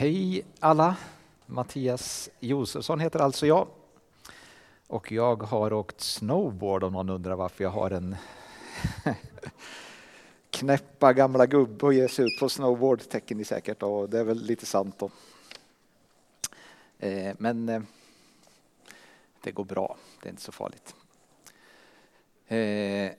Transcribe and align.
Hej 0.00 0.44
alla! 0.60 0.96
Mattias 1.46 2.30
Josefsson 2.40 3.00
heter 3.00 3.18
alltså 3.18 3.46
jag. 3.46 3.68
Och 4.86 5.12
jag 5.12 5.42
har 5.42 5.72
åkt 5.72 6.00
snowboard 6.00 6.84
om 6.84 6.92
någon 6.92 7.10
undrar 7.10 7.36
varför 7.36 7.64
jag 7.64 7.70
har 7.70 7.90
en 7.90 8.16
knäppa 10.50 11.12
gamla 11.12 11.46
gubbe 11.46 11.86
och 11.86 11.94
ger 11.94 12.08
sig 12.08 12.24
ut 12.24 12.40
på 12.40 12.48
snowboard, 12.48 13.08
tänker 13.08 13.34
ni 13.34 13.44
säkert 13.44 13.82
och 13.82 14.10
det 14.10 14.18
är 14.18 14.24
väl 14.24 14.42
lite 14.42 14.66
sant 14.66 14.98
då. 14.98 15.10
Eh, 16.98 17.34
men 17.38 17.68
eh, 17.68 17.82
det 19.42 19.50
går 19.50 19.64
bra, 19.64 19.96
det 20.22 20.28
är 20.28 20.30
inte 20.30 20.42
så 20.42 20.52
farligt. 20.52 20.94
Eh, 22.48 23.12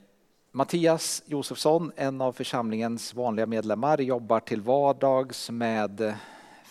Mattias 0.52 1.24
Josefsson, 1.26 1.92
en 1.96 2.22
av 2.22 2.34
församlingens 2.34 3.14
vanliga 3.14 3.46
medlemmar, 3.46 4.02
jobbar 4.02 4.40
till 4.40 4.62
vardags 4.62 5.50
med 5.50 6.16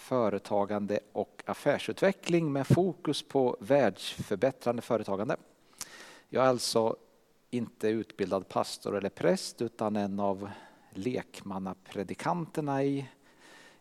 företagande 0.09 1.01
och 1.13 1.43
affärsutveckling 1.47 2.53
med 2.53 2.67
fokus 2.67 3.23
på 3.23 3.57
världsförbättrande 3.61 4.83
företagande. 4.83 5.37
Jag 6.29 6.45
är 6.45 6.49
alltså 6.49 6.97
inte 7.51 7.89
utbildad 7.89 8.49
pastor 8.49 8.97
eller 8.97 9.09
präst 9.09 9.63
utan 9.63 9.97
en 9.97 10.21
av 10.21 10.51
lekmannapredikanterna 10.91 12.85
i 12.85 13.09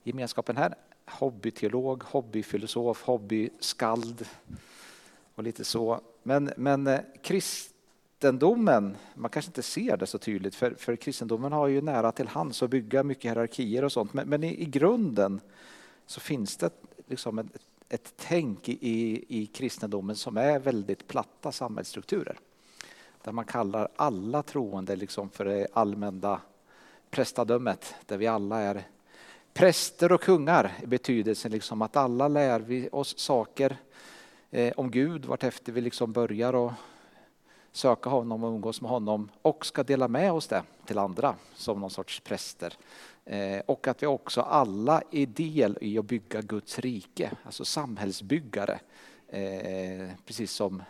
gemenskapen 0.03 0.57
här. 0.57 0.75
Hobbyteolog, 1.05 2.03
hobbyfilosof, 2.03 3.03
hobbyskald 3.03 4.25
och 5.35 5.43
lite 5.43 5.63
så. 5.63 6.01
Men, 6.23 6.53
men 6.57 6.87
eh, 6.87 6.99
kristendomen, 7.23 8.97
man 9.13 9.29
kanske 9.29 9.49
inte 9.49 9.63
ser 9.63 9.97
det 9.97 10.07
så 10.07 10.17
tydligt 10.17 10.55
för, 10.55 10.71
för 10.71 10.95
kristendomen 10.95 11.51
har 11.51 11.67
ju 11.67 11.81
nära 11.81 12.11
till 12.11 12.27
hands 12.27 12.63
att 12.63 12.69
bygga 12.69 13.03
mycket 13.03 13.25
hierarkier 13.25 13.83
och 13.83 13.91
sånt. 13.91 14.13
Men, 14.13 14.29
men 14.29 14.43
i, 14.43 14.61
i 14.61 14.65
grunden 14.65 15.41
så 16.07 16.19
finns 16.19 16.57
det 16.57 16.69
liksom 17.07 17.39
ett, 17.39 17.57
ett 17.89 18.13
tänk 18.17 18.69
i, 18.69 19.25
i 19.27 19.45
kristendomen 19.45 20.15
som 20.15 20.37
är 20.37 20.59
väldigt 20.59 21.07
platta 21.07 21.51
samhällsstrukturer. 21.51 22.39
Där 23.21 23.31
man 23.31 23.45
kallar 23.45 23.87
alla 23.95 24.43
troende 24.43 24.95
liksom 24.95 25.29
för 25.29 25.45
det 25.45 25.67
allmänna 25.73 26.41
prästadömet, 27.09 27.95
där 28.05 28.17
vi 28.17 28.27
alla 28.27 28.59
är 28.59 28.83
präster 29.53 30.11
och 30.11 30.21
kungar 30.21 30.73
i 30.83 30.85
betydelsen 30.85 31.51
liksom 31.51 31.81
att 31.81 31.95
alla 31.95 32.27
lär 32.27 32.59
vi 32.59 32.89
oss 32.91 33.19
saker 33.19 33.77
eh, 34.51 34.73
om 34.77 34.91
Gud 34.91 35.25
vartefter 35.25 35.71
vi 35.71 35.81
liksom 35.81 36.11
börjar 36.11 36.55
och 36.55 36.71
söka 37.71 38.09
honom 38.09 38.43
och 38.43 38.49
umgås 38.49 38.81
med 38.81 38.91
honom 38.91 39.29
och 39.41 39.65
ska 39.65 39.83
dela 39.83 40.07
med 40.07 40.31
oss 40.31 40.47
det 40.47 40.63
till 40.85 40.97
andra 40.97 41.35
som 41.55 41.79
någon 41.79 41.89
sorts 41.89 42.19
präster. 42.19 42.73
Eh, 43.25 43.59
och 43.65 43.87
att 43.87 44.03
vi 44.03 44.07
också 44.07 44.41
alla 44.41 45.01
är 45.11 45.25
del 45.25 45.77
i 45.81 45.97
att 45.97 46.05
bygga 46.05 46.41
Guds 46.41 46.79
rike, 46.79 47.31
alltså 47.43 47.65
samhällsbyggare. 47.65 48.79
Eh, 49.27 50.09
precis 50.25 50.51
som, 50.51 50.83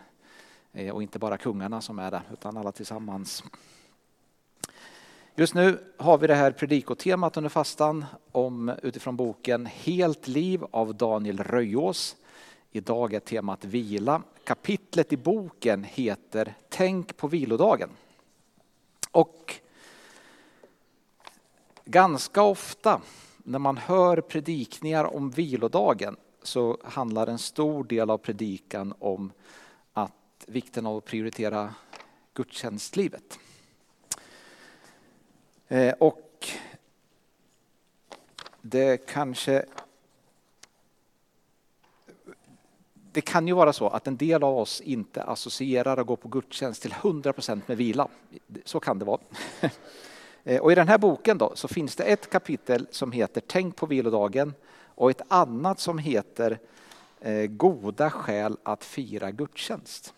eh, 0.72 0.94
och 0.94 1.02
inte 1.02 1.18
bara 1.18 1.36
kungarna 1.36 1.80
som 1.80 1.98
är 1.98 2.10
det, 2.10 2.22
utan 2.32 2.56
alla 2.56 2.72
tillsammans. 2.72 3.44
Just 5.34 5.54
nu 5.54 5.78
har 5.96 6.18
vi 6.18 6.26
det 6.26 6.34
här 6.34 6.50
predikotemat 6.50 7.36
under 7.36 7.50
fastan 7.50 8.04
om, 8.32 8.72
utifrån 8.82 9.16
boken 9.16 9.66
Helt 9.66 10.28
liv 10.28 10.64
av 10.70 10.94
Daniel 10.94 11.38
Röjås. 11.38 12.16
Idag 12.70 13.14
är 13.14 13.20
temat 13.20 13.64
vila. 13.64 14.22
Kapitlet 14.44 15.12
i 15.12 15.16
boken 15.16 15.84
heter 15.84 16.54
Tänk 16.68 17.16
på 17.16 17.28
vilodagen. 17.28 17.90
Och 19.10 19.54
ganska 21.84 22.42
ofta 22.42 23.00
när 23.38 23.58
man 23.58 23.76
hör 23.76 24.20
predikningar 24.20 25.04
om 25.04 25.30
vilodagen 25.30 26.16
så 26.42 26.78
handlar 26.84 27.26
en 27.26 27.38
stor 27.38 27.84
del 27.84 28.10
av 28.10 28.18
predikan 28.18 28.94
om 28.98 29.32
att 29.92 30.44
vikten 30.46 30.86
av 30.86 30.96
att 30.96 31.04
prioritera 31.04 31.74
gudstjänstlivet. 32.34 33.38
Eh, 35.68 35.94
och 35.94 36.48
det 38.62 39.06
kanske 39.06 39.64
det 43.18 43.22
kan 43.22 43.48
ju 43.48 43.54
vara 43.54 43.72
så 43.72 43.88
att 43.88 44.06
en 44.06 44.16
del 44.16 44.42
av 44.42 44.58
oss 44.58 44.80
inte 44.80 45.22
associerar 45.22 45.96
att 45.96 46.06
gå 46.06 46.16
på 46.16 46.28
gudstjänst 46.28 46.82
till 46.82 46.92
100% 46.92 47.60
med 47.66 47.76
vila. 47.76 48.08
Så 48.64 48.80
kan 48.80 48.98
det 48.98 49.04
vara. 49.04 49.20
Eh, 50.44 50.60
och 50.60 50.72
I 50.72 50.74
den 50.74 50.88
här 50.88 50.98
boken 50.98 51.38
då, 51.38 51.52
så 51.54 51.68
finns 51.68 51.96
det 51.96 52.04
ett 52.04 52.30
kapitel 52.30 52.86
som 52.90 53.12
heter 53.12 53.42
Tänk 53.46 53.76
på 53.76 53.86
vilodagen 53.86 54.54
och 54.94 55.10
ett 55.10 55.22
annat 55.28 55.80
som 55.80 55.98
heter 55.98 56.58
eh, 57.20 57.46
Goda 57.46 58.10
skäl 58.10 58.56
att 58.62 58.84
fira 58.84 59.30
gudstjänst. 59.30 60.14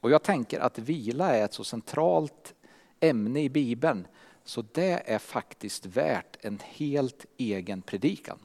Och 0.00 0.10
jag 0.10 0.22
tänker 0.22 0.60
att 0.60 0.78
vila 0.78 1.36
är 1.36 1.44
ett 1.44 1.54
så 1.54 1.64
centralt 1.64 2.54
ämne 3.00 3.42
i 3.42 3.48
Bibeln 3.48 4.06
så 4.44 4.64
det 4.72 5.02
är 5.06 5.18
faktiskt 5.18 5.86
värt 5.86 6.36
en 6.40 6.58
helt 6.64 7.26
egen 7.36 7.82
predikan. 7.82 8.38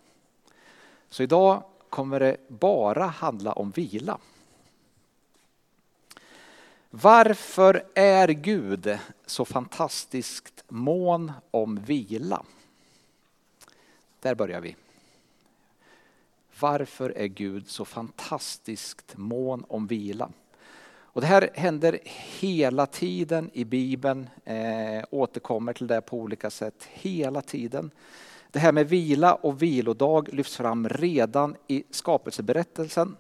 Så 1.10 1.24
idag 1.24 1.64
kommer 1.90 2.20
det 2.20 2.38
bara 2.48 3.06
handla 3.06 3.54
om 3.54 3.72
vila. 3.72 4.18
Varför 6.90 7.84
är 7.94 8.28
Gud 8.28 9.00
så 9.26 9.46
fantastiskt 9.46 10.64
mån 10.68 11.32
om 11.52 11.76
vila? 11.76 12.44
Där 14.20 14.36
börjar 14.36 14.62
vi. 14.62 14.76
Varför 16.60 17.10
är 17.10 17.28
Gud 17.28 17.70
så 17.70 17.86
fantastiskt 17.86 19.18
mån 19.18 19.66
om 19.68 19.88
vila? 19.88 20.32
Och 21.12 21.22
det 21.22 21.28
här 21.28 21.50
händer 21.54 22.00
hela 22.40 22.86
tiden 22.86 23.50
i 23.54 23.66
Bibeln, 23.66 24.30
eh, 24.46 25.04
återkommer 25.10 25.74
till 25.74 25.88
det 25.88 26.02
på 26.02 26.18
olika 26.18 26.50
sätt 26.50 26.88
hela 26.92 27.42
tiden. 27.42 27.92
Det 28.52 28.60
här 28.60 28.72
med 28.72 28.90
vila 28.90 29.34
och 29.34 29.62
vilodag 29.62 30.34
lyfts 30.34 30.58
fram 30.58 30.90
redan 30.90 31.56
i 31.68 31.84
skapelseberättelsen. 31.92 33.16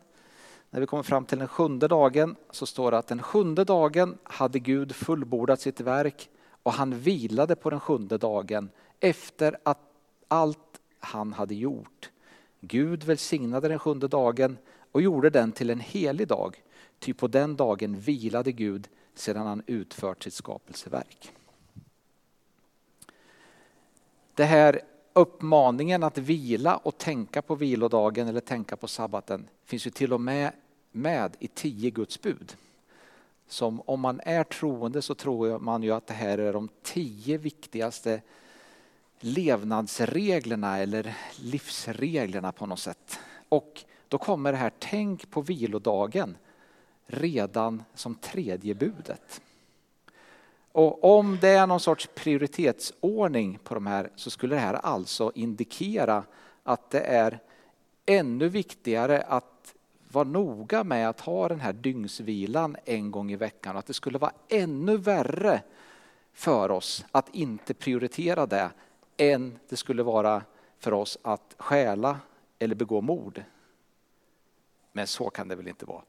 När 0.70 0.80
vi 0.80 0.86
kommer 0.86 1.04
fram 1.04 1.26
till 1.26 1.40
den 1.40 1.48
sjunde 1.48 1.88
dagen 1.88 2.36
så 2.52 2.66
står 2.66 2.92
det 2.92 2.98
att 2.98 3.08
den 3.08 3.22
sjunde 3.22 3.64
dagen 3.64 4.18
hade 4.24 4.60
Gud 4.60 4.96
fullbordat 4.96 5.62
sitt 5.62 5.82
verk 5.82 6.30
och 6.64 6.74
han 6.74 7.00
vilade 7.00 7.56
på 7.56 7.70
den 7.70 7.80
sjunde 7.80 8.18
dagen 8.18 8.70
efter 9.00 9.58
att 9.64 9.80
allt 10.28 10.80
han 11.00 11.34
hade 11.34 11.56
gjort. 11.56 12.10
Gud 12.62 13.04
välsignade 13.04 13.68
den 13.68 13.80
sjunde 13.80 14.08
dagen 14.08 14.58
och 14.92 15.02
gjorde 15.02 15.30
den 15.30 15.52
till 15.52 15.70
en 15.70 15.80
helig 15.80 16.28
dag. 16.28 16.64
Ty 17.00 17.14
på 17.14 17.28
den 17.28 17.56
dagen 17.56 18.00
vilade 18.00 18.52
Gud 18.52 18.88
sedan 19.16 19.48
han 19.48 19.64
utfört 19.66 20.24
sitt 20.24 20.34
skapelseverk. 20.34 21.32
Det 24.36 24.46
här 24.46 24.82
uppmaningen 25.20 26.04
att 26.04 26.18
vila 26.18 26.78
och 26.78 26.98
tänka 26.98 27.42
på 27.42 27.56
vilodagen 27.56 28.28
eller 28.28 28.40
tänka 28.40 28.76
på 28.76 28.88
sabbaten 28.88 29.48
finns 29.66 29.88
ju 29.88 29.92
till 29.92 30.14
och 30.14 30.22
med 30.22 30.52
med 30.92 31.36
i 31.40 31.48
tio 31.48 31.90
Guds 31.90 32.22
bud. 32.22 32.56
Som 33.48 33.82
om 33.86 34.00
man 34.00 34.22
är 34.24 34.44
troende 34.44 35.02
så 35.02 35.16
tror 35.16 35.60
man 35.60 35.84
ju 35.84 35.92
att 35.92 36.08
det 36.08 36.14
här 36.14 36.38
är 36.38 36.54
de 36.54 36.70
tio 36.84 37.38
viktigaste 37.38 38.22
levnadsreglerna 39.20 40.78
eller 40.78 41.16
livsreglerna 41.42 42.52
på 42.52 42.66
något 42.66 42.80
sätt. 42.80 43.20
Och 43.50 43.84
då 44.08 44.18
kommer 44.18 44.52
det 44.52 44.58
här 44.58 44.72
tänk 44.80 45.32
på 45.32 45.42
vilodagen 45.42 46.38
redan 47.06 47.84
som 47.94 48.16
tredje 48.16 48.76
budet. 48.76 49.42
Och 50.72 51.18
om 51.18 51.38
det 51.42 51.50
är 51.50 51.68
någon 51.68 51.80
sorts 51.80 52.10
prioritetsordning 52.16 53.60
på 53.64 53.74
de 53.74 53.88
här 53.88 54.10
så 54.16 54.30
skulle 54.30 54.56
det 54.56 54.62
här 54.62 54.74
alltså 54.74 55.32
indikera 55.36 56.24
att 56.64 56.90
det 56.90 57.02
är 57.02 57.40
ännu 58.06 58.50
viktigare 58.50 59.22
att 59.22 59.76
vara 60.12 60.24
noga 60.24 60.84
med 60.84 61.10
att 61.10 61.20
ha 61.20 61.48
den 61.48 61.60
här 61.60 61.74
dygnsvilan 61.74 62.78
en 62.86 63.12
gång 63.12 63.32
i 63.32 63.36
veckan. 63.36 63.78
Att 63.78 63.86
det 63.86 63.94
skulle 63.94 64.18
vara 64.18 64.34
ännu 64.48 64.98
värre 64.98 65.62
för 66.34 66.72
oss 66.72 67.06
att 67.12 67.36
inte 67.36 67.74
prioritera 67.74 68.46
det 68.46 68.72
än 69.18 69.60
det 69.70 69.76
skulle 69.76 70.04
vara 70.04 70.44
för 70.80 70.94
oss 70.94 71.18
att 71.22 71.56
stjäla 71.58 72.20
eller 72.60 72.76
begå 72.76 73.02
mord. 73.02 73.44
Men 74.92 75.08
så 75.08 75.30
kan 75.30 75.48
det 75.48 75.56
väl 75.56 75.68
inte 75.68 75.86
vara. 75.86 76.02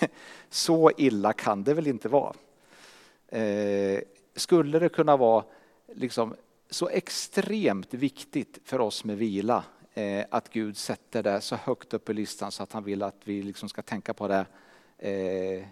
Så 0.50 0.90
illa 0.96 1.32
kan 1.32 1.64
det 1.64 1.74
väl 1.74 1.86
inte 1.86 2.08
vara. 2.08 2.34
Eh, 3.28 4.00
skulle 4.34 4.78
det 4.78 4.88
kunna 4.88 5.16
vara 5.16 5.44
liksom 5.94 6.34
så 6.70 6.88
extremt 6.88 7.94
viktigt 7.94 8.58
för 8.64 8.80
oss 8.80 9.04
med 9.04 9.18
vila 9.18 9.64
eh, 9.94 10.24
att 10.30 10.52
Gud 10.52 10.76
sätter 10.76 11.22
det 11.22 11.40
så 11.40 11.56
högt 11.56 11.94
upp 11.94 12.10
i 12.10 12.14
listan 12.14 12.52
så 12.52 12.62
att 12.62 12.72
han 12.72 12.84
vill 12.84 13.02
att 13.02 13.20
vi 13.24 13.42
liksom 13.42 13.68
ska 13.68 13.82
tänka 13.82 14.14
på 14.14 14.28
det 14.28 14.46
eh, 14.98 15.66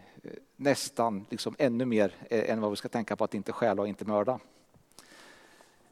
nästan 0.56 1.26
liksom 1.30 1.54
ännu 1.58 1.84
mer 1.84 2.14
eh, 2.30 2.50
än 2.50 2.60
vad 2.60 2.70
vi 2.70 2.76
ska 2.76 2.88
tänka 2.88 3.16
på 3.16 3.24
att 3.24 3.34
inte 3.34 3.52
stjäla 3.52 3.82
och 3.82 3.88
inte 3.88 4.04
mörda. 4.04 4.38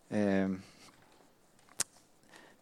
Eh, 0.09 0.51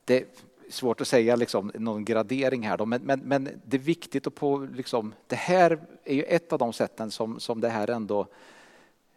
det, 0.04 0.24
svårt 0.70 1.00
att 1.00 1.08
säga 1.08 1.36
liksom, 1.36 1.72
någon 1.74 2.04
gradering 2.04 2.62
här, 2.62 2.76
då, 2.76 2.86
men, 2.86 3.02
men, 3.02 3.20
men 3.20 3.60
det 3.64 3.76
är 3.76 3.80
viktigt 3.80 4.26
att 4.26 4.34
på, 4.34 4.68
liksom, 4.74 5.14
det 5.26 5.36
här 5.36 5.80
är 6.04 6.14
ju 6.14 6.22
ett 6.22 6.52
av 6.52 6.58
de 6.58 6.72
sätten 6.72 7.10
som, 7.10 7.40
som 7.40 7.60
det 7.60 7.68
här 7.68 7.90
ändå 7.90 8.26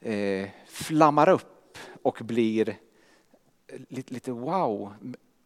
eh, 0.02 0.50
flammar 0.68 1.30
upp 1.30 1.78
och 2.02 2.18
blir 2.22 2.78
lite, 3.90 4.14
lite 4.14 4.32
wow, 4.32 4.94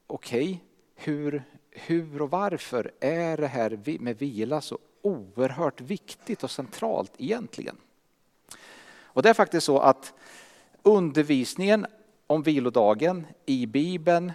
okej, 0.08 0.44
okay. 0.44 0.58
hur, 0.96 1.44
hur 1.72 2.22
och 2.22 2.30
varför 2.30 2.92
är 3.00 3.38
det 3.38 3.48
här 3.48 4.00
med 4.00 4.18
vila 4.18 4.62
så 4.62 4.80
oerhört 5.02 5.82
viktigt 5.82 6.44
och 6.44 6.52
centralt 6.52 7.12
egentligen? 7.18 7.78
Och 9.04 9.22
det 9.22 9.30
är 9.30 9.34
faktiskt 9.34 9.66
så 9.66 9.80
att 9.80 10.14
undervisningen 10.84 11.86
om 12.28 12.44
vilodagen 12.44 13.28
i 13.46 13.66
Bibeln, 13.66 14.32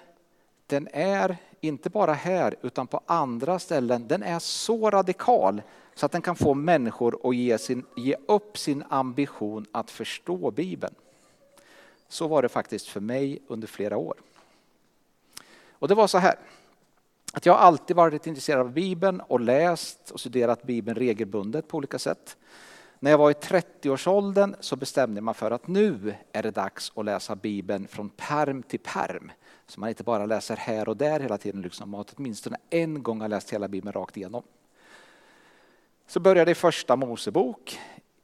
den 0.67 0.89
är 0.93 1.37
inte 1.61 1.91
bara 1.91 2.13
här 2.13 2.57
utan 2.63 2.87
på 2.87 3.01
andra 3.07 3.59
ställen, 3.59 4.09
den 4.09 4.23
är 4.23 4.39
så 4.39 4.91
radikal 4.91 5.63
så 6.01 6.07
att 6.07 6.13
den 6.13 6.23
kan 6.23 6.37
få 6.37 6.55
människor 6.55 7.21
att 7.25 7.37
ge, 7.37 7.59
sin, 7.59 7.87
ge 7.97 8.17
upp 8.29 8.59
sin 8.59 8.85
ambition 8.89 9.67
att 9.73 9.91
förstå 9.91 10.51
Bibeln. 10.51 10.95
Så 12.09 12.29
var 12.29 12.43
det 12.43 12.49
faktiskt 12.49 12.89
för 12.89 13.01
mig 13.01 13.43
under 13.47 13.69
flera 13.69 13.97
år. 13.97 14.15
Och 15.71 15.89
det 15.89 15.95
var 15.95 16.07
så 16.07 16.19
här, 16.19 16.35
att 17.33 17.47
jag 17.47 17.57
alltid 17.57 17.97
varit 17.97 18.27
intresserad 18.27 18.61
av 18.61 18.73
Bibeln 18.73 19.21
och 19.21 19.41
läst 19.41 20.11
och 20.11 20.21
studerat 20.21 20.63
Bibeln 20.63 20.99
regelbundet 20.99 21.69
på 21.69 21.77
olika 21.77 21.99
sätt. 21.99 22.37
När 22.99 23.11
jag 23.11 23.19
var 23.19 23.31
i 23.31 23.35
30-årsåldern 23.35 24.55
så 24.61 24.77
bestämde 24.77 25.21
man 25.21 25.35
för 25.35 25.51
att 25.51 25.69
nu 25.69 26.15
är 26.33 26.43
det 26.43 26.51
dags 26.51 26.93
att 26.95 27.05
läsa 27.05 27.37
Bibeln 27.37 27.89
från 27.89 28.09
perm 28.09 28.63
till 28.63 28.81
perm. 28.81 29.33
Så 29.67 29.81
man 29.81 29.89
inte 29.89 30.05
bara 30.05 30.27
läser 30.27 30.57
här 30.57 30.89
och 30.89 30.97
där 30.97 31.21
hela 31.21 31.39
tiden, 31.39 31.63
liksom, 31.63 31.95
att 31.95 32.15
åtminstone 32.17 32.57
en 32.71 33.03
gång 33.03 33.21
har 33.21 33.29
läst 33.29 33.51
hela 33.51 33.69
Bibeln 33.69 33.93
rakt 33.93 34.17
igenom. 34.17 34.43
Så 36.11 36.21
började 36.21 36.51
i 36.51 36.55
första 36.55 36.97
Mosebok, 36.97 37.79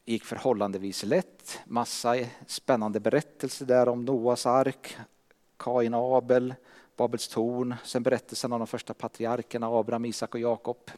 gick 0.04 0.24
förhållandevis 0.24 1.02
lätt. 1.02 1.60
Massa 1.64 2.16
spännande 2.46 3.00
berättelser 3.00 3.66
där 3.66 3.88
om 3.88 4.04
Noas 4.04 4.46
ark, 4.46 4.96
Kain 5.56 5.94
och 5.94 6.16
Abel, 6.16 6.54
Babels 6.96 7.28
torn, 7.28 7.74
sen 7.84 8.02
berättelsen 8.02 8.52
om 8.52 8.58
de 8.58 8.66
första 8.66 8.94
patriarkerna 8.94 9.66
Abraham, 9.66 10.04
Isak 10.04 10.34
och 10.34 10.40
Jakob. 10.40 10.90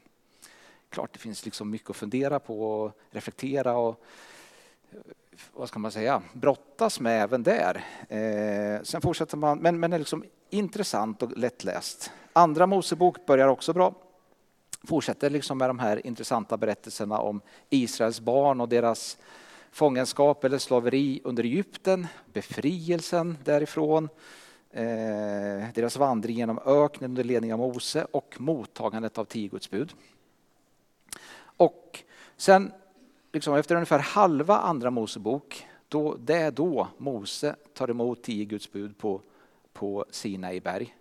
Klart 0.88 1.12
det 1.12 1.18
finns 1.18 1.44
liksom 1.44 1.70
mycket 1.70 1.90
att 1.90 1.96
fundera 1.96 2.40
på 2.40 2.62
och 2.62 2.92
reflektera 3.10 3.76
och 3.76 4.04
vad 5.52 5.68
ska 5.68 5.78
man 5.78 5.92
säga, 5.92 6.22
brottas 6.32 7.00
med 7.00 7.22
även 7.22 7.42
där. 7.42 7.84
Eh, 8.08 8.82
sen 8.82 9.00
fortsätter 9.00 9.36
man, 9.36 9.58
men, 9.58 9.80
men 9.80 9.92
är 9.92 9.98
liksom 9.98 10.24
intressant 10.50 11.22
och 11.22 11.38
lättläst. 11.38 12.10
Andra 12.32 12.66
Mosebok 12.66 13.26
börjar 13.26 13.48
också 13.48 13.72
bra. 13.72 13.94
Fortsätter 14.84 15.30
liksom 15.30 15.58
med 15.58 15.70
de 15.70 15.78
här 15.78 16.06
intressanta 16.06 16.56
berättelserna 16.56 17.18
om 17.18 17.40
Israels 17.70 18.20
barn 18.20 18.60
och 18.60 18.68
deras 18.68 19.18
fångenskap 19.70 20.44
eller 20.44 20.58
slaveri 20.58 21.20
under 21.24 21.44
Egypten, 21.44 22.06
befrielsen 22.32 23.38
därifrån, 23.44 24.08
eh, 24.70 25.68
deras 25.74 25.96
vandring 25.96 26.36
genom 26.36 26.58
öknen 26.66 27.10
under 27.10 27.24
ledning 27.24 27.52
av 27.52 27.58
Mose 27.58 28.06
och 28.10 28.34
mottagandet 28.38 29.18
av 29.18 29.24
tio 29.24 29.48
Guds 29.48 29.70
bud. 29.70 29.94
Och 31.40 32.04
sen 32.36 32.72
liksom 33.32 33.54
efter 33.54 33.74
ungefär 33.74 33.98
halva 33.98 34.58
andra 34.58 34.90
Mosebok, 34.90 35.66
då, 35.88 36.16
det 36.20 36.36
är 36.36 36.50
då 36.50 36.88
Mose 36.98 37.56
tar 37.74 37.90
emot 37.90 38.22
tio 38.22 38.44
Guds 38.44 38.72
bud 38.72 38.98
på, 38.98 39.20
på 39.72 40.04
Sinai 40.10 40.60
berg. 40.60 40.96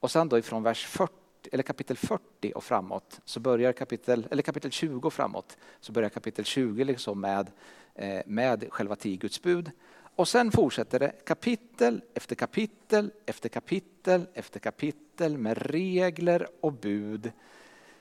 Och 0.00 0.10
sen 0.10 0.28
då 0.28 0.38
ifrån 0.38 0.62
vers 0.62 0.86
40, 0.86 1.12
eller 1.52 1.62
kapitel 1.62 1.96
40 1.96 2.52
och 2.54 2.64
framåt, 2.64 3.20
så 3.24 3.40
börjar 3.40 3.72
kapitel, 3.72 4.26
eller 4.30 4.42
kapitel 4.42 4.70
20 4.70 5.06
och 5.06 5.12
framåt, 5.12 5.56
så 5.80 5.92
börjar 5.92 6.08
kapitel 6.08 6.44
20 6.44 6.84
liksom 6.84 7.20
med, 7.20 7.50
eh, 7.94 8.22
med 8.26 8.66
själva 8.70 8.96
tio 8.96 9.16
Guds 9.16 9.42
bud. 9.42 9.70
Och 10.16 10.28
sen 10.28 10.52
fortsätter 10.52 10.98
det 10.98 11.12
kapitel 11.24 12.02
efter 12.14 12.34
kapitel 12.34 13.10
efter 13.26 13.48
kapitel 13.48 14.26
efter 14.34 14.60
kapitel 14.60 15.38
med 15.38 15.58
regler 15.58 16.48
och 16.60 16.72
bud 16.72 17.32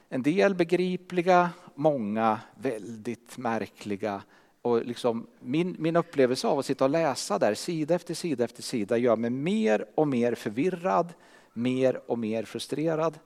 en 0.09 0.23
del 0.23 0.55
begripliga, 0.55 1.49
många 1.75 2.39
väldigt 2.55 3.37
märkliga. 3.37 4.21
Och 4.61 4.85
liksom 4.85 5.27
min, 5.39 5.75
min 5.79 5.95
upplevelse 5.95 6.47
av 6.47 6.59
att 6.59 6.65
sitta 6.65 6.83
och 6.83 6.89
läsa 6.89 7.39
där 7.39 7.53
sida 7.53 7.95
efter 7.95 8.13
sida 8.13 8.43
efter 8.43 8.63
sida 8.63 8.97
gör 8.97 9.15
mig 9.15 9.29
mer 9.29 9.85
och 9.95 10.07
mer 10.07 10.35
förvirrad, 10.35 11.13
mer 11.53 12.01
och 12.11 12.19
mer 12.19 12.43
frustrerad. 12.43 13.19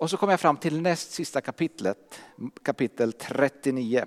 Och 0.00 0.10
så 0.10 0.16
kommer 0.16 0.32
jag 0.32 0.40
fram 0.40 0.56
till 0.56 0.80
näst 0.80 1.12
sista 1.12 1.40
kapitlet, 1.40 2.20
kapitel 2.62 3.12
39. 3.12 4.04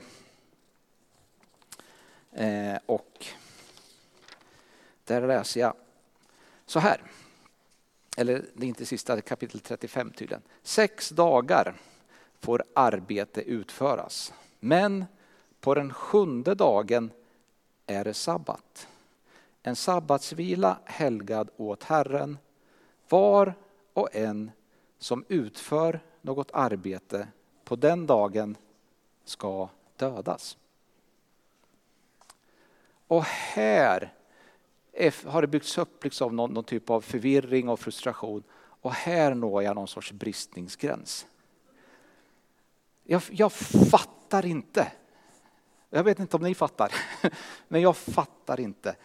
Eh, 2.31 2.75
och 2.85 3.25
där 5.03 5.27
läser 5.27 5.59
jag 5.59 5.73
så 6.65 6.79
här. 6.79 7.01
Eller 8.17 8.45
det 8.53 8.65
är 8.65 8.67
inte 8.67 8.85
sista, 8.85 9.21
kapitel 9.21 9.59
35 9.59 10.11
tydligen. 10.11 10.41
Sex 10.63 11.09
dagar 11.09 11.75
får 12.39 12.63
arbete 12.73 13.41
utföras. 13.41 14.33
Men 14.59 15.05
på 15.59 15.75
den 15.75 15.93
sjunde 15.93 16.55
dagen 16.55 17.11
är 17.87 18.03
det 18.03 18.13
sabbat. 18.13 18.87
En 19.63 19.75
sabbatsvila 19.75 20.77
helgad 20.85 21.49
åt 21.57 21.83
Herren. 21.83 22.37
Var 23.09 23.53
och 23.93 24.15
en 24.15 24.51
som 25.03 25.25
utför 25.27 25.99
något 26.21 26.51
arbete 26.53 27.27
på 27.63 27.75
den 27.75 28.07
dagen 28.07 28.57
ska 29.23 29.69
dödas. 29.97 30.57
Och 33.07 33.23
här 33.23 34.13
har 35.25 35.41
det 35.41 35.47
byggts 35.47 35.77
upp 35.77 36.03
liksom 36.03 36.35
någon, 36.35 36.53
någon 36.53 36.63
typ 36.63 36.89
av 36.89 37.01
förvirring 37.01 37.69
och 37.69 37.79
frustration. 37.79 38.43
Och 38.55 38.93
här 38.93 39.35
når 39.35 39.63
jag 39.63 39.75
någon 39.75 39.87
sorts 39.87 40.11
bristningsgräns. 40.11 41.27
Jag, 43.03 43.21
jag 43.29 43.51
fattar 43.51 44.45
inte. 44.45 44.91
Jag 45.95 46.03
vet 46.03 46.19
inte 46.19 46.37
om 46.37 46.43
ni 46.43 46.55
fattar, 46.55 46.91
men 47.67 47.81
jag 47.81 47.97
fattar 47.97 48.59
inte. 48.59 48.95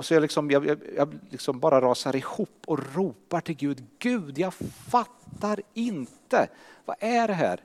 Så 0.00 0.14
jag, 0.14 0.20
liksom, 0.20 0.50
jag, 0.50 0.80
jag 0.96 1.18
liksom 1.30 1.60
bara 1.60 1.80
rasar 1.80 2.16
ihop 2.16 2.62
och 2.66 2.94
ropar 2.94 3.40
till 3.40 3.54
Gud. 3.54 3.84
Gud, 3.98 4.38
jag 4.38 4.54
fattar 4.90 5.60
inte. 5.74 6.48
Vad 6.84 6.96
är 7.00 7.28
det 7.28 7.34
här? 7.34 7.60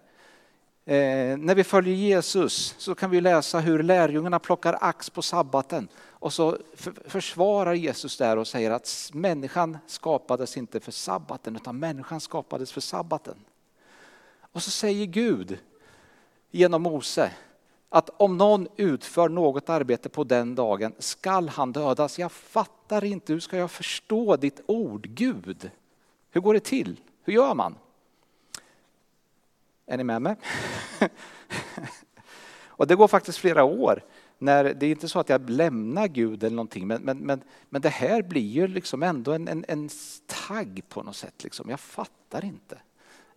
Eh, 0.86 1.38
när 1.38 1.56
vi 1.56 1.64
följer 1.64 1.96
Jesus 1.96 2.76
så 2.78 2.96
kan 2.96 3.10
vi 3.10 3.22
läsa 3.22 3.60
hur 3.60 3.84
lärjungarna 3.84 4.40
plockar 4.40 4.78
ax 4.82 5.10
på 5.10 5.22
sabbaten 5.22 5.88
och 5.98 6.34
så 6.34 6.58
försvarar 7.06 7.74
Jesus 7.74 8.18
där 8.18 8.38
och 8.38 8.48
säger 8.48 8.72
att 8.72 9.10
människan 9.14 9.78
skapades 9.88 10.58
inte 10.58 10.80
för 10.80 10.92
sabbaten 10.92 11.56
utan 11.56 11.80
människan 11.80 12.22
skapades 12.22 12.72
för 12.72 12.82
sabbaten. 12.82 13.36
Och 14.40 14.64
så 14.64 14.72
säger 14.72 15.06
Gud, 15.06 15.60
genom 16.52 16.82
Mose 16.82 17.32
att 17.90 18.10
om 18.10 18.38
någon 18.38 18.68
utför 18.76 19.30
något 19.30 19.70
arbete 19.70 20.10
på 20.10 20.24
den 20.24 20.56
dagen 20.56 20.94
skall 21.00 21.50
han 21.50 21.72
dödas. 21.72 22.20
Jag 22.20 22.32
fattar 22.32 23.04
inte, 23.04 23.34
hur 23.34 23.40
ska 23.40 23.58
jag 23.58 23.72
förstå 23.72 24.36
ditt 24.36 24.62
ord 24.66 25.08
Gud? 25.08 25.72
Hur 26.30 26.42
går 26.42 26.54
det 26.54 26.60
till? 26.60 27.00
Hur 27.24 27.34
gör 27.34 27.54
man? 27.54 27.76
Är 29.86 29.98
ni 29.98 30.04
med 30.04 30.22
mig? 30.22 30.36
Och 32.66 32.88
det 32.88 32.96
går 32.96 33.08
faktiskt 33.08 33.38
flera 33.38 33.64
år. 33.64 34.04
När, 34.38 34.64
det 34.64 34.86
är 34.86 34.92
inte 34.92 35.08
så 35.08 35.20
att 35.20 35.30
jag 35.30 35.50
lämnar 35.50 36.08
Gud 36.08 36.44
eller 36.44 36.56
någonting, 36.56 36.88
men, 36.88 37.02
men, 37.02 37.18
men, 37.18 37.42
men 37.70 37.82
det 37.82 37.90
här 37.90 38.22
blir 38.22 38.48
ju 38.48 38.68
liksom 38.68 39.04
ändå 39.04 39.34
en, 39.34 39.48
en, 39.48 39.66
en 39.68 39.90
tagg 40.26 40.84
på 40.90 41.04
något 41.04 41.16
sätt. 41.16 41.44
Liksom. 41.44 41.70
Jag 41.70 41.80
fattar 41.80 42.46
inte. 42.46 42.78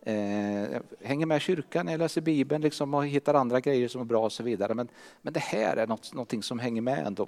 Eh, 0.01 0.81
hänger 1.01 1.25
med 1.25 1.37
i 1.37 1.39
kyrkan 1.39 1.85
när 1.85 1.93
jag 1.93 1.99
läser 1.99 2.21
Bibeln 2.21 2.61
liksom, 2.61 2.93
och 2.93 3.07
hittar 3.07 3.33
andra 3.33 3.59
grejer 3.59 3.87
som 3.87 4.01
är 4.01 4.05
bra 4.05 4.25
och 4.25 4.31
så 4.31 4.43
vidare. 4.43 4.73
Men, 4.73 4.87
men 5.21 5.33
det 5.33 5.39
här 5.39 5.77
är 5.77 5.87
något, 5.87 6.13
någonting 6.13 6.43
som 6.43 6.59
hänger 6.59 6.81
med 6.81 7.07
ändå. 7.07 7.27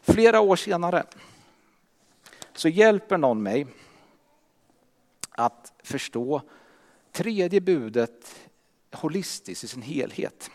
Flera 0.00 0.40
år 0.40 0.56
senare 0.56 1.04
så 2.52 2.68
hjälper 2.68 3.18
någon 3.18 3.42
mig 3.42 3.66
att 5.30 5.72
förstå 5.82 6.42
tredje 7.12 7.60
budet 7.60 8.40
holistiskt 8.92 9.64
i 9.64 9.68
sin 9.68 9.82
helhet. 9.82 10.50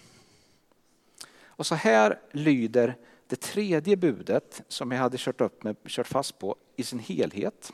Och 1.46 1.65
så 1.65 1.75
här 1.75 2.20
lyder 2.32 2.96
det 3.27 3.36
tredje 3.36 3.98
budet 3.98 4.63
som 4.68 4.92
jag 4.92 5.00
hade 5.00 5.18
kört, 5.18 5.42
upp 5.42 5.63
med, 5.63 5.75
kört 5.88 6.08
fast 6.08 6.39
på 6.39 6.56
i 6.75 6.84
sin 6.84 7.00
helhet. 7.00 7.74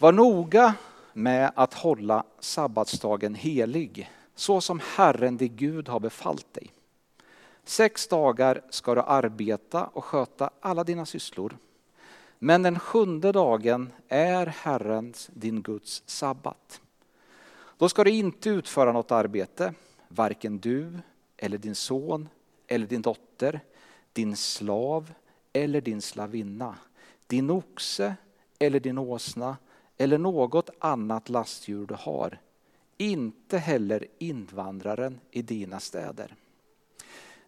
Var 0.00 0.12
noga 0.12 0.74
med 1.12 1.52
att 1.54 1.74
hålla 1.74 2.24
sabbatsdagen 2.38 3.34
helig, 3.34 4.10
så 4.34 4.60
som 4.60 4.80
Herren 4.96 5.36
din 5.36 5.56
Gud 5.56 5.88
har 5.88 6.00
befallt 6.00 6.54
dig. 6.54 6.72
Sex 7.64 8.08
dagar 8.08 8.62
ska 8.70 8.94
du 8.94 9.00
arbeta 9.00 9.84
och 9.84 10.04
sköta 10.04 10.50
alla 10.60 10.84
dina 10.84 11.06
sysslor. 11.06 11.56
Men 12.38 12.62
den 12.62 12.78
sjunde 12.78 13.32
dagen 13.32 13.92
är 14.08 14.46
Herrens, 14.46 15.30
din 15.32 15.62
Guds 15.62 16.02
sabbat. 16.06 16.80
Då 17.78 17.88
ska 17.88 18.04
du 18.04 18.10
inte 18.10 18.50
utföra 18.50 18.92
något 18.92 19.12
arbete, 19.12 19.74
varken 20.08 20.58
du 20.58 20.98
eller 21.36 21.58
din 21.58 21.74
son 21.74 22.28
eller 22.66 22.86
din 22.86 23.02
dotter, 23.02 23.60
din 24.12 24.36
slav 24.36 25.12
eller 25.52 25.80
din 25.80 26.02
slavinna, 26.02 26.74
din 27.26 27.50
oxe 27.50 28.16
eller 28.58 28.80
din 28.80 28.98
åsna 28.98 29.56
eller 30.00 30.18
något 30.18 30.70
annat 30.78 31.28
lastdjur 31.28 31.86
du 31.86 31.94
har. 31.94 32.40
Inte 32.96 33.58
heller 33.58 34.06
invandraren 34.18 35.20
i 35.30 35.42
dina 35.42 35.80
städer. 35.80 36.34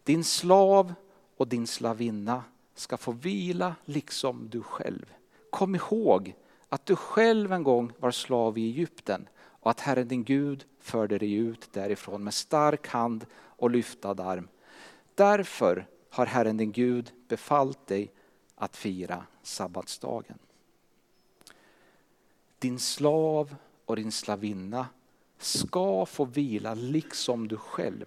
Din 0.03 0.23
slav 0.23 0.93
och 1.37 1.47
din 1.47 1.67
slavinna 1.67 2.43
ska 2.75 2.97
få 2.97 3.11
vila 3.11 3.75
liksom 3.85 4.49
du 4.49 4.61
själv. 4.61 5.13
Kom 5.49 5.75
ihåg 5.75 6.35
att 6.69 6.85
du 6.85 6.95
själv 6.95 7.53
en 7.53 7.63
gång 7.63 7.91
var 7.99 8.11
slav 8.11 8.57
i 8.57 8.61
Egypten 8.61 9.27
och 9.35 9.71
att 9.71 9.79
Herren 9.79 10.07
din 10.07 10.23
Gud 10.23 10.65
förde 10.79 11.17
dig 11.17 11.33
ut 11.33 11.69
därifrån 11.73 12.23
med 12.23 12.33
stark 12.33 12.87
hand 12.87 13.25
och 13.35 13.71
lyftad 13.71 14.23
arm. 14.23 14.47
Därför 15.15 15.87
har 16.09 16.25
Herren 16.25 16.57
din 16.57 16.71
Gud 16.71 17.11
befallt 17.27 17.87
dig 17.87 18.11
att 18.55 18.75
fira 18.75 19.25
sabbatsdagen. 19.43 20.37
Din 22.63 22.79
slav 22.79 23.55
och 23.85 23.95
din 23.95 24.11
slavinna 24.11 24.87
ska 25.37 26.05
få 26.05 26.25
vila 26.25 26.73
liksom 26.73 27.47
du 27.47 27.57
själv. 27.57 28.05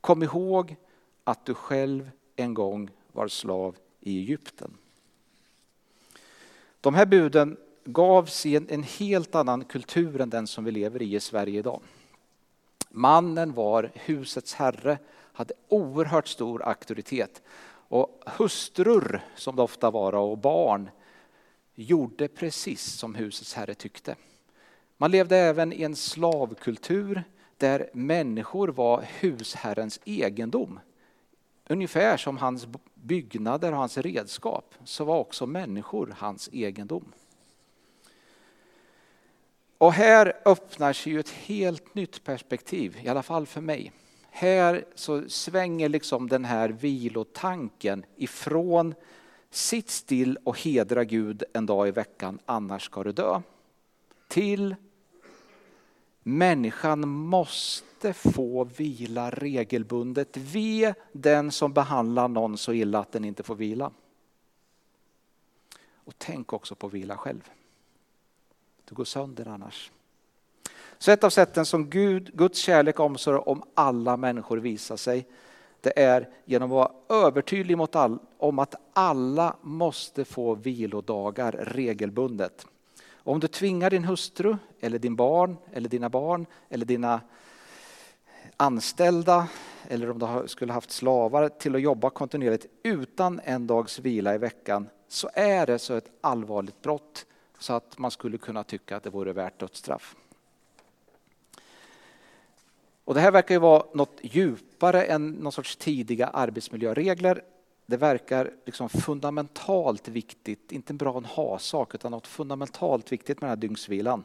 Kom 0.00 0.22
ihåg 0.22 0.76
att 1.24 1.46
du 1.46 1.54
själv 1.54 2.10
en 2.36 2.54
gång 2.54 2.90
var 3.12 3.28
slav 3.28 3.76
i 4.00 4.18
Egypten. 4.18 4.76
De 6.80 6.94
här 6.94 7.06
buden 7.06 7.56
gavs 7.84 8.46
i 8.46 8.56
en, 8.56 8.66
en 8.70 8.82
helt 8.82 9.34
annan 9.34 9.64
kultur 9.64 10.20
än 10.20 10.30
den 10.30 10.46
som 10.46 10.64
vi 10.64 10.70
lever 10.70 11.02
i 11.02 11.14
i 11.14 11.20
Sverige 11.20 11.58
idag. 11.58 11.80
Mannen 12.90 13.52
var 13.52 13.90
husets 13.94 14.54
herre, 14.54 14.98
hade 15.12 15.54
oerhört 15.68 16.28
stor 16.28 16.62
auktoritet. 16.62 17.42
Och 17.88 18.22
hustrur, 18.26 19.22
som 19.36 19.56
det 19.56 19.62
ofta 19.62 19.90
var, 19.90 20.14
och 20.14 20.38
barn 20.38 20.90
gjorde 21.82 22.28
precis 22.28 22.82
som 22.82 23.14
husets 23.14 23.54
herre 23.54 23.74
tyckte. 23.74 24.16
Man 24.96 25.10
levde 25.10 25.36
även 25.36 25.72
i 25.72 25.82
en 25.82 25.96
slavkultur 25.96 27.24
där 27.56 27.90
människor 27.92 28.68
var 28.68 29.04
husherrens 29.20 30.00
egendom. 30.04 30.80
Ungefär 31.68 32.16
som 32.16 32.38
hans 32.38 32.66
byggnader 32.94 33.72
och 33.72 33.78
hans 33.78 33.98
redskap 33.98 34.74
så 34.84 35.04
var 35.04 35.18
också 35.18 35.46
människor 35.46 36.14
hans 36.18 36.48
egendom. 36.52 37.12
Och 39.78 39.92
här 39.92 40.32
öppnar 40.44 40.92
sig 40.92 41.12
ju 41.12 41.20
ett 41.20 41.30
helt 41.30 41.94
nytt 41.94 42.24
perspektiv, 42.24 42.98
i 43.02 43.08
alla 43.08 43.22
fall 43.22 43.46
för 43.46 43.60
mig. 43.60 43.92
Här 44.30 44.84
så 44.94 45.28
svänger 45.28 45.88
liksom 45.88 46.28
den 46.28 46.44
här 46.44 46.68
vilotanken 46.68 48.04
ifrån 48.16 48.94
sitt 49.50 49.90
still 49.90 50.38
och 50.44 50.58
hedra 50.58 51.04
Gud 51.04 51.44
en 51.52 51.66
dag 51.66 51.88
i 51.88 51.90
veckan, 51.90 52.38
annars 52.46 52.84
ska 52.84 53.02
du 53.02 53.12
dö. 53.12 53.40
Till 54.28 54.76
människan 56.22 57.08
måste 57.08 58.12
få 58.12 58.64
vila 58.64 59.30
regelbundet. 59.30 60.36
Ve 60.36 60.94
den 61.12 61.50
som 61.50 61.72
behandlar 61.72 62.28
någon 62.28 62.58
så 62.58 62.72
illa 62.72 62.98
att 62.98 63.12
den 63.12 63.24
inte 63.24 63.42
får 63.42 63.54
vila. 63.54 63.90
Och 65.94 66.14
tänk 66.18 66.52
också 66.52 66.74
på 66.74 66.88
vila 66.88 67.16
själv. 67.16 67.50
Du 68.84 68.94
går 68.94 69.04
sönder 69.04 69.48
annars. 69.48 69.90
Så 70.98 71.10
ett 71.10 71.24
av 71.24 71.30
sätten 71.30 71.66
som 71.66 71.90
Gud, 71.90 72.30
Guds 72.34 72.58
kärlek 72.58 73.00
och 73.00 73.06
omsorg 73.06 73.38
om 73.38 73.62
alla 73.74 74.16
människor 74.16 74.56
visar 74.56 74.96
sig, 74.96 75.26
det 75.82 75.98
är 75.98 76.28
genom 76.44 76.72
att 76.72 76.74
vara 76.74 77.24
övertydlig 77.26 77.78
mot 77.78 77.96
all, 77.96 78.18
om 78.38 78.58
att 78.58 78.74
alla 78.92 79.56
måste 79.62 80.24
få 80.24 80.54
vilodagar 80.54 81.52
regelbundet. 81.52 82.66
Om 83.12 83.40
du 83.40 83.48
tvingar 83.48 83.90
din 83.90 84.04
hustru, 84.04 84.56
eller 84.80 84.98
din 84.98 85.16
barn, 85.16 85.56
eller 85.72 85.88
dina 85.88 86.08
barn, 86.08 86.46
eller 86.68 86.86
dina 86.86 87.20
anställda, 88.56 89.48
eller 89.88 90.10
om 90.10 90.18
du 90.18 90.48
skulle 90.48 90.72
haft 90.72 90.90
slavar 90.90 91.48
till 91.48 91.74
att 91.74 91.82
jobba 91.82 92.10
kontinuerligt 92.10 92.66
utan 92.82 93.40
en 93.44 93.66
dags 93.66 93.98
vila 93.98 94.34
i 94.34 94.38
veckan, 94.38 94.88
så 95.08 95.30
är 95.34 95.66
det 95.66 95.78
så 95.78 95.94
ett 95.94 96.10
allvarligt 96.20 96.82
brott 96.82 97.26
så 97.58 97.72
att 97.72 97.98
man 97.98 98.10
skulle 98.10 98.38
kunna 98.38 98.64
tycka 98.64 98.96
att 98.96 99.02
det 99.02 99.10
vore 99.10 99.32
värt 99.32 99.60
dödsstraff. 99.60 100.16
Och 103.04 103.14
det 103.14 103.20
här 103.20 103.30
verkar 103.30 103.54
ju 103.54 103.58
vara 103.58 103.84
något 103.94 104.18
djupare 104.22 105.02
än 105.02 105.30
någon 105.30 105.52
sorts 105.52 105.76
tidiga 105.76 106.26
arbetsmiljöregler. 106.26 107.42
Det 107.86 107.96
verkar 107.96 108.50
liksom 108.66 108.88
fundamentalt 108.88 110.08
viktigt, 110.08 110.72
inte 110.72 110.94
bra 110.94 111.16
en 111.16 111.24
ha-sak, 111.24 111.94
utan 111.94 112.10
något 112.10 112.26
fundamentalt 112.26 113.12
viktigt 113.12 113.40
med 113.40 113.48
den 113.48 113.56
här 113.56 113.60
dygnsvilan. 113.60 114.24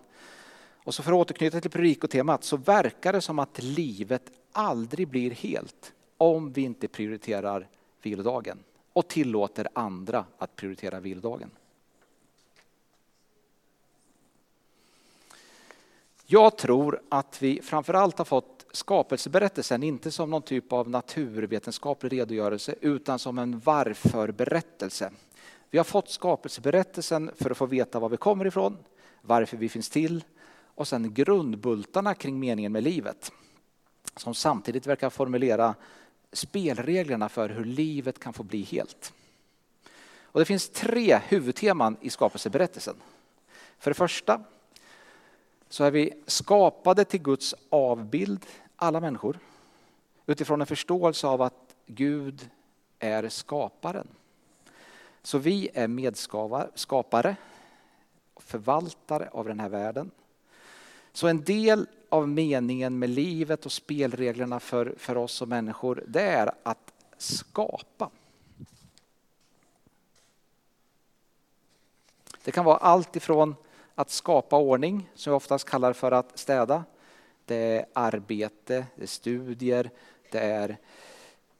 Och 0.86 0.94
så 0.94 1.04
för 1.04 1.12
att 1.12 1.18
återknyta 1.18 1.62
till 1.62 1.72
predikotemat 1.72 2.44
så 2.44 2.58
verkar 2.58 3.14
det 3.14 3.22
som 3.22 3.40
att 3.40 3.64
livet 3.64 4.32
aldrig 4.52 5.08
blir 5.08 5.32
helt 5.32 5.94
om 6.18 6.54
vi 6.54 6.62
inte 6.62 6.88
prioriterar 6.88 7.68
vilodagen 8.02 8.64
och 8.94 9.08
tillåter 9.08 9.68
andra 9.74 10.26
att 10.38 10.56
prioritera 10.56 11.00
vilodagen. 11.00 11.52
Jag 16.26 16.58
tror 16.58 17.02
att 17.10 17.42
vi 17.42 17.62
framförallt 17.62 18.18
har 18.18 18.26
fått 18.26 18.55
skapelseberättelsen, 18.76 19.84
inte 19.84 20.12
som 20.12 20.30
någon 20.30 20.42
typ 20.42 20.74
av 20.74 20.90
naturvetenskaplig 20.90 22.14
redogörelse, 22.14 22.76
utan 22.82 23.20
som 23.20 23.38
en 23.38 23.60
varför-berättelse. 23.60 25.12
Vi 25.70 25.78
har 25.78 25.86
fått 25.86 26.10
skapelseberättelsen 26.10 27.32
för 27.36 27.52
att 27.52 27.58
få 27.58 27.66
veta 27.66 28.00
var 28.00 28.10
vi 28.10 28.18
kommer 28.18 28.48
ifrån, 28.48 28.78
varför 29.22 29.58
vi 29.58 29.70
finns 29.70 29.90
till 29.90 30.24
och 30.76 30.88
sen 30.88 31.14
grundbultarna 31.14 32.14
kring 32.14 32.40
meningen 32.40 32.72
med 32.72 32.84
livet. 32.84 33.32
Som 34.16 34.36
samtidigt 34.36 34.88
verkar 34.88 35.10
formulera 35.10 35.76
spelreglerna 36.32 37.30
för 37.30 37.50
hur 37.50 37.66
livet 37.66 38.20
kan 38.20 38.34
få 38.34 38.44
bli 38.44 38.64
helt. 38.64 39.14
Och 40.22 40.40
det 40.40 40.46
finns 40.46 40.70
tre 40.70 41.22
huvudteman 41.28 41.98
i 42.02 42.10
skapelseberättelsen. 42.10 42.96
För 43.80 43.92
det 43.92 43.96
första 43.96 44.42
så 45.70 45.84
är 45.84 45.92
vi 45.92 46.14
skapade 46.26 47.06
till 47.06 47.22
Guds 47.22 47.56
avbild, 47.70 48.46
alla 48.76 49.00
människor, 49.00 49.40
utifrån 50.26 50.62
en 50.62 50.68
förståelse 50.68 51.28
av 51.28 51.42
att 51.42 51.76
Gud 51.86 52.50
är 53.00 53.30
skaparen. 53.30 54.08
Så 55.24 55.38
vi 55.38 55.70
är 55.74 55.88
medskapare, 55.88 57.36
förvaltare 58.36 59.30
av 59.32 59.48
den 59.48 59.60
här 59.60 59.70
världen. 59.70 60.12
Så 61.14 61.28
en 61.28 61.44
del 61.44 61.88
av 62.10 62.30
meningen 62.30 63.00
med 63.00 63.10
livet 63.10 63.66
och 63.66 63.72
spelreglerna 63.72 64.60
för, 64.60 64.96
för 64.98 65.18
oss 65.18 65.34
som 65.34 65.50
människor, 65.50 66.04
det 66.08 66.22
är 66.22 66.52
att 66.64 66.94
skapa. 67.18 68.10
Det 72.44 72.52
kan 72.52 72.66
vara 72.66 72.78
allt 72.78 73.16
ifrån 73.16 73.56
att 73.96 74.10
skapa 74.10 74.58
ordning, 74.58 75.10
som 75.16 75.32
vi 75.32 75.38
oftast 75.38 75.70
kallar 75.70 75.94
för 75.94 76.12
att 76.12 76.38
städa. 76.38 76.84
Det 77.46 77.56
är 77.56 77.86
arbete, 77.94 78.86
det 78.96 79.04
är 79.04 79.08
studier, 79.08 79.90
det 80.32 80.40
är 80.40 80.78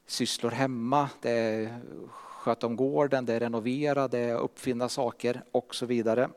sysslor 0.06 0.50
hemma, 0.50 1.10
det 1.20 1.30
är 1.30 1.80
sköta 2.08 2.66
om 2.66 2.76
gården, 2.76 3.26
det 3.26 3.34
är 3.34 3.40
renovera, 3.40 4.08
det 4.08 4.18
är 4.18 4.34
uppfinna 4.34 4.88
saker 4.88 5.42
och 5.52 5.74
så 5.74 5.86
vidare. 5.86 6.30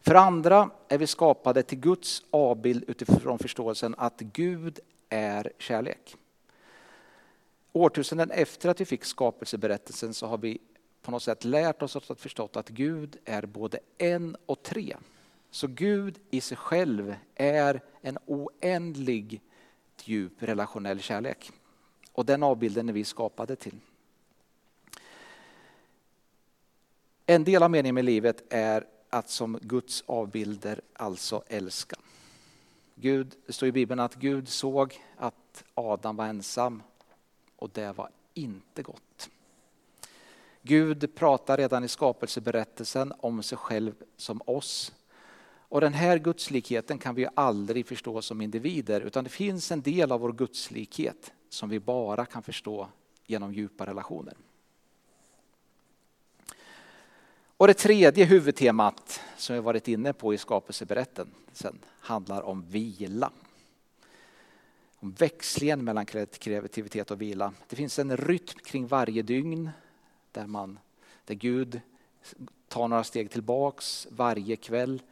För 0.00 0.14
andra 0.14 0.70
är 0.88 0.98
vi 0.98 1.06
skapade 1.06 1.62
till 1.62 1.78
Guds 1.78 2.22
avbild 2.30 2.84
utifrån 2.88 3.38
förståelsen 3.38 3.94
att 3.98 4.20
Gud 4.20 4.80
är 5.08 5.52
kärlek. 5.58 6.16
Årtusenden 7.72 8.30
efter 8.30 8.68
att 8.68 8.80
vi 8.80 8.84
fick 8.84 9.04
skapelseberättelsen 9.04 10.14
så 10.14 10.26
har 10.26 10.38
vi 10.38 10.58
på 11.02 11.10
något 11.10 11.22
sätt 11.22 11.44
lärt 11.44 11.82
oss 11.82 11.96
att 11.96 12.20
förstå 12.20 12.48
att 12.52 12.68
Gud 12.68 13.16
är 13.24 13.46
både 13.46 13.78
en 13.98 14.36
och 14.46 14.62
tre. 14.62 14.96
Så 15.50 15.66
Gud 15.66 16.18
i 16.30 16.40
sig 16.40 16.56
själv 16.56 17.14
är 17.34 17.82
en 18.00 18.18
oändlig 18.26 19.40
djup 20.04 20.32
relationell 20.42 21.00
kärlek. 21.00 21.52
Och 22.12 22.26
den 22.26 22.42
avbilden 22.42 22.88
är 22.88 22.92
vi 22.92 23.04
skapade 23.04 23.56
till. 23.56 23.80
En 27.26 27.44
del 27.44 27.62
av 27.62 27.70
meningen 27.70 27.94
med 27.94 28.04
livet 28.04 28.42
är 28.50 28.86
att 29.10 29.30
som 29.30 29.58
Guds 29.62 30.04
avbilder 30.06 30.80
alltså 30.92 31.42
älska. 31.46 31.96
Gud, 32.94 33.34
det 33.46 33.52
står 33.52 33.68
i 33.68 33.72
Bibeln 33.72 34.00
att 34.00 34.14
Gud 34.14 34.48
såg 34.48 35.00
att 35.16 35.64
Adam 35.74 36.16
var 36.16 36.26
ensam 36.26 36.82
och 37.56 37.70
det 37.70 37.92
var 37.92 38.10
inte 38.34 38.82
gott. 38.82 39.30
Gud 40.62 41.14
pratar 41.14 41.56
redan 41.56 41.84
i 41.84 41.88
skapelseberättelsen 41.88 43.12
om 43.18 43.42
sig 43.42 43.58
själv 43.58 43.94
som 44.16 44.42
oss. 44.46 44.92
Och 45.70 45.80
den 45.80 45.94
här 45.94 46.18
gudslikheten 46.18 46.98
kan 46.98 47.14
vi 47.14 47.26
aldrig 47.34 47.86
förstå 47.86 48.22
som 48.22 48.40
individer 48.40 49.00
utan 49.00 49.24
det 49.24 49.30
finns 49.30 49.72
en 49.72 49.82
del 49.82 50.12
av 50.12 50.20
vår 50.20 50.32
gudslikhet 50.32 51.32
som 51.48 51.68
vi 51.68 51.80
bara 51.80 52.26
kan 52.26 52.42
förstå 52.42 52.88
genom 53.26 53.54
djupa 53.54 53.86
relationer. 53.86 54.34
Och 57.56 57.66
det 57.66 57.74
tredje 57.74 58.24
huvudtemat 58.24 59.20
som 59.36 59.54
vi 59.54 59.60
varit 59.60 59.88
inne 59.88 60.12
på 60.12 60.34
i 60.34 60.38
skapelseberättelsen 60.38 61.78
handlar 62.00 62.42
om 62.42 62.62
vila. 62.62 63.32
Om 64.96 65.12
växlingen 65.12 65.84
mellan 65.84 66.06
kreativitet 66.06 67.10
och 67.10 67.20
vila. 67.20 67.52
Det 67.68 67.76
finns 67.76 67.98
en 67.98 68.16
rytm 68.16 68.58
kring 68.64 68.86
varje 68.86 69.22
dygn 69.22 69.70
där, 70.32 70.46
man, 70.46 70.78
där 71.24 71.34
Gud 71.34 71.80
tar 72.68 72.88
några 72.88 73.04
steg 73.04 73.30
tillbaks 73.30 74.06
varje 74.10 74.56
kväll, 74.56 75.02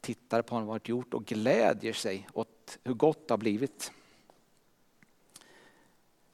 tittar 0.00 0.42
på 0.42 0.54
vad 0.54 0.62
han 0.62 0.68
har 0.68 0.80
gjort 0.84 1.14
och 1.14 1.24
glädjer 1.24 1.92
sig 1.92 2.28
åt 2.32 2.78
hur 2.84 2.94
gott 2.94 3.28
det 3.28 3.32
har 3.32 3.38
blivit. 3.38 3.92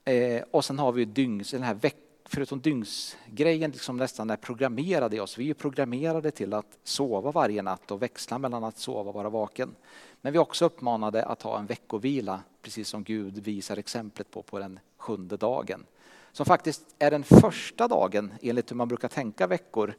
Eh, 0.04 0.42
och 0.50 0.64
sen 0.64 0.78
har 0.78 0.92
vi 0.92 1.04
dygns, 1.04 1.50
den 1.50 1.62
här 1.62 1.74
veck, 1.74 1.96
förutom 2.24 2.60
dygnsgrejen 2.60 3.70
liksom 3.70 3.96
nästan 3.96 4.30
är 4.30 4.36
programmerad 4.36 5.14
i 5.14 5.20
oss. 5.20 5.38
Vi 5.38 5.50
är 5.50 5.54
programmerade 5.54 6.30
till 6.30 6.54
att 6.54 6.78
sova 6.84 7.30
varje 7.30 7.62
natt 7.62 7.90
och 7.90 8.02
växla 8.02 8.38
mellan 8.38 8.64
att 8.64 8.78
sova 8.78 9.08
och 9.08 9.14
vara 9.14 9.30
vaken. 9.30 9.74
Men 10.20 10.32
vi 10.32 10.36
är 10.36 10.42
också 10.42 10.64
uppmanade 10.64 11.24
att 11.24 11.42
ha 11.42 11.58
en 11.58 11.66
veckovila, 11.66 12.40
precis 12.62 12.88
som 12.88 13.04
Gud 13.04 13.38
visar 13.38 13.76
exemplet 13.76 14.30
på 14.30 14.42
på 14.42 14.58
den 14.58 14.80
sjunde 14.96 15.36
dagen. 15.36 15.84
Som 16.32 16.46
faktiskt 16.46 16.82
är 16.98 17.10
den 17.10 17.24
första 17.24 17.88
dagen 17.88 18.32
enligt 18.42 18.70
hur 18.70 18.76
man 18.76 18.88
brukar 18.88 19.08
tänka 19.08 19.46
veckor 19.46 19.94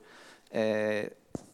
eh, 0.50 1.06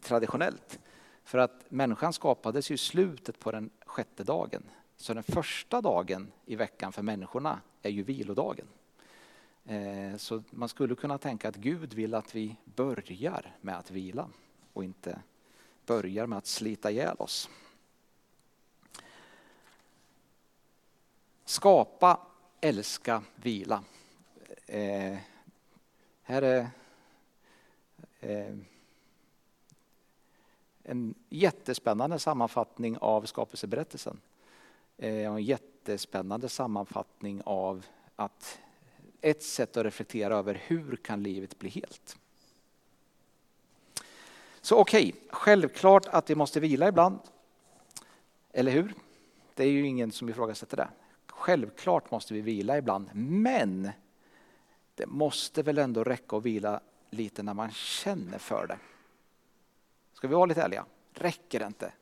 traditionellt. 0.02 0.78
För 1.24 1.38
att 1.38 1.70
människan 1.70 2.12
skapades 2.12 2.70
ju 2.70 2.74
i 2.74 2.78
slutet 2.78 3.38
på 3.38 3.52
den 3.52 3.70
sjätte 3.86 4.24
dagen. 4.24 4.62
Så 4.96 5.14
den 5.14 5.22
första 5.22 5.80
dagen 5.80 6.32
i 6.46 6.56
veckan 6.56 6.92
för 6.92 7.02
människorna 7.02 7.60
är 7.82 7.90
ju 7.90 8.02
vilodagen. 8.02 8.66
Eh, 9.64 10.16
så 10.16 10.42
man 10.50 10.68
skulle 10.68 10.94
kunna 10.94 11.18
tänka 11.18 11.48
att 11.48 11.56
Gud 11.56 11.94
vill 11.94 12.14
att 12.14 12.34
vi 12.34 12.56
börjar 12.64 13.56
med 13.60 13.78
att 13.78 13.90
vila 13.90 14.28
och 14.72 14.84
inte 14.84 15.22
börjar 15.86 16.26
med 16.26 16.38
att 16.38 16.46
slita 16.46 16.90
ihjäl 16.90 17.16
oss. 17.18 17.50
Skapa, 21.44 22.26
älska, 22.60 23.22
vila. 23.36 23.84
Eh, 24.66 25.18
här 26.22 26.42
är 26.42 26.70
eh, 28.20 28.56
en 30.84 31.14
jättespännande 31.28 32.18
sammanfattning 32.18 32.98
av 32.98 33.22
skapelseberättelsen. 33.22 34.20
Eh, 34.98 35.26
en 35.26 35.44
jättespännande 35.44 36.48
sammanfattning 36.48 37.42
av 37.44 37.86
att 38.16 38.58
ett 39.20 39.42
sätt 39.42 39.76
att 39.76 39.84
reflektera 39.84 40.36
över 40.36 40.62
hur 40.66 40.96
kan 40.96 41.22
livet 41.22 41.58
bli 41.58 41.68
helt. 41.68 42.16
Så 44.60 44.78
okej, 44.78 45.08
okay, 45.08 45.20
självklart 45.30 46.06
att 46.06 46.30
vi 46.30 46.34
måste 46.34 46.60
vila 46.60 46.88
ibland. 46.88 47.18
Eller 48.52 48.72
hur? 48.72 48.94
Det 49.54 49.64
är 49.64 49.68
ju 49.68 49.86
ingen 49.86 50.12
som 50.12 50.28
ifrågasätter 50.28 50.76
det. 50.76 50.88
Självklart 51.26 52.10
måste 52.10 52.34
vi 52.34 52.40
vila 52.40 52.78
ibland, 52.78 53.10
men 53.14 53.90
det 54.94 55.06
måste 55.06 55.62
väl 55.62 55.78
ändå 55.78 56.04
räcka 56.04 56.36
att 56.36 56.44
vila 56.44 56.80
lite 57.10 57.42
när 57.42 57.54
man 57.54 57.70
känner 57.70 58.38
för 58.38 58.66
det. 58.66 58.78
Ska 60.24 60.28
vi 60.28 60.34
vara 60.34 60.46
lite 60.46 60.62
ärliga? 60.62 60.84
Räcker 61.12 61.58
det 61.58 61.66
inte? 61.66 61.92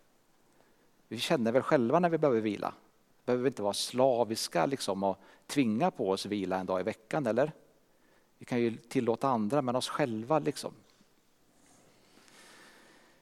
Vi 1.08 1.18
känner 1.18 1.52
väl 1.52 1.62
själva 1.62 1.98
när 1.98 2.08
vi 2.08 2.18
behöver 2.18 2.40
vila? 2.40 2.74
behöver 3.24 3.42
vi 3.42 3.48
inte 3.48 3.62
vara 3.62 3.72
slaviska 3.74 4.66
liksom 4.66 5.02
och 5.02 5.18
tvinga 5.46 5.90
på 5.90 6.10
oss 6.10 6.26
vila 6.26 6.56
en 6.56 6.66
dag 6.66 6.80
i 6.80 6.82
veckan, 6.82 7.26
eller? 7.26 7.52
Vi 8.38 8.44
kan 8.44 8.60
ju 8.60 8.76
tillåta 8.76 9.28
andra, 9.28 9.62
men 9.62 9.76
oss 9.76 9.88
själva 9.88 10.38
liksom. 10.38 10.72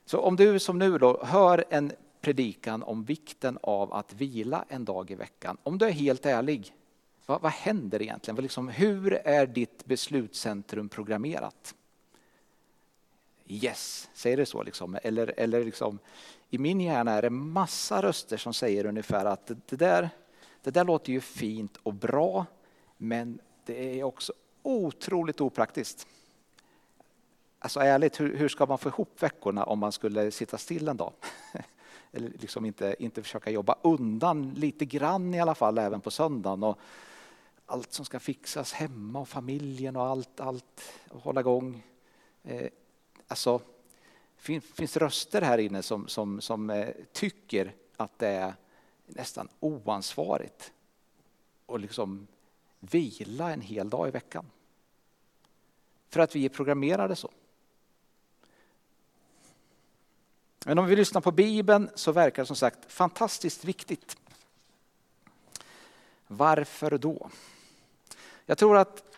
Så 0.05 0.19
om 0.19 0.37
du 0.37 0.59
som 0.59 0.79
nu 0.79 0.99
då 0.99 1.25
hör 1.25 1.65
en 1.69 1.93
predikan 2.21 2.83
om 2.83 3.05
vikten 3.05 3.59
av 3.63 3.93
att 3.93 4.13
vila 4.13 4.65
en 4.69 4.85
dag 4.85 5.11
i 5.11 5.15
veckan. 5.15 5.57
Om 5.63 5.79
du 5.79 5.87
är 5.87 5.93
helt 5.93 6.27
ärlig, 6.27 6.75
vad, 7.27 7.41
vad 7.41 7.53
händer 7.53 8.03
egentligen? 8.03 8.43
Liksom, 8.43 8.69
hur 8.69 9.13
är 9.13 9.47
ditt 9.47 9.85
beslutscentrum 9.85 10.89
programmerat? 10.89 11.75
Yes, 13.53 14.11
säger 14.15 14.37
det 14.37 14.47
så 14.47 14.63
liksom? 14.63 14.99
Eller, 15.03 15.35
eller 15.37 15.65
liksom, 15.65 15.99
i 16.51 16.59
min 16.59 16.81
hjärna 16.81 17.13
är 17.13 17.23
det 17.23 17.31
massa 17.31 18.03
röster 18.03 18.37
som 18.37 18.55
säger 18.55 18.87
ungefär 18.87 19.25
att 19.25 19.47
det 19.67 19.77
där, 19.77 20.11
det 20.63 20.71
där 20.71 20.85
låter 20.85 21.13
ju 21.13 21.21
fint 21.21 21.77
och 21.83 21.95
bra, 21.95 22.47
men 22.97 23.41
det 23.65 24.01
är 24.01 24.05
också 24.05 24.33
otroligt 24.63 25.41
opraktiskt. 25.41 26.07
Alltså 27.59 27.81
ärligt, 27.81 28.21
hur, 28.21 28.37
hur 28.37 28.49
ska 28.49 28.67
man 28.67 28.79
få 28.79 28.89
ihop 28.89 29.23
veckorna 29.23 29.65
om 29.65 29.79
man 29.79 29.93
skulle 29.93 30.31
sitta 30.31 30.59
still 30.59 30.89
en 30.89 30.97
dag? 30.97 31.13
Eller 32.13 32.29
liksom 32.29 32.65
inte, 32.65 32.97
inte 32.99 33.23
försöka 33.23 33.51
jobba 33.51 33.77
undan 33.83 34.55
lite 34.55 34.85
grann 34.85 35.35
i 35.35 35.41
alla 35.41 35.55
fall 35.55 35.79
även 35.79 36.01
på 36.01 36.11
söndagen. 36.11 36.63
Och 36.63 36.79
allt 37.67 37.93
som 37.93 38.05
ska 38.05 38.21
fixas 38.21 38.73
hemma 38.73 39.21
och 39.21 39.29
familjen 39.29 39.97
och 39.97 40.07
allt, 40.07 40.41
allt 40.41 40.83
och 41.09 41.21
hålla 41.21 41.41
igång. 41.41 41.83
Eh, 42.43 42.69
Alltså, 43.31 43.61
finns, 44.37 44.65
finns 44.65 44.97
röster 44.97 45.43
här 45.43 45.59
inne 45.59 45.83
som, 45.83 46.09
som, 46.09 46.41
som 46.41 46.71
eh, 46.71 46.89
tycker 47.13 47.75
att 47.97 48.19
det 48.19 48.29
är 48.29 48.55
nästan 49.07 49.49
oansvarigt 49.61 50.73
att 51.67 51.81
liksom 51.81 52.27
vila 52.81 53.53
en 53.53 53.61
hel 53.61 53.91
dag 53.91 54.09
i 54.09 54.11
veckan. 54.11 54.47
För 56.09 56.21
att 56.21 56.37
vi 56.37 56.45
är 56.45 56.49
programmerade 56.49 57.17
så. 57.17 57.31
Men 60.65 60.79
om 60.79 60.87
vi 60.87 60.97
lyssnar 60.97 61.21
på 61.21 61.33
Bibeln 61.33 61.91
så 61.95 62.13
verkar 62.13 62.43
det 62.43 62.47
som 62.47 62.57
sagt 62.57 62.93
fantastiskt 62.93 63.65
viktigt. 63.65 64.17
Varför 66.27 66.99
då? 66.99 67.31
Jag 68.47 68.59
tror 68.59 68.77
att 68.77 69.10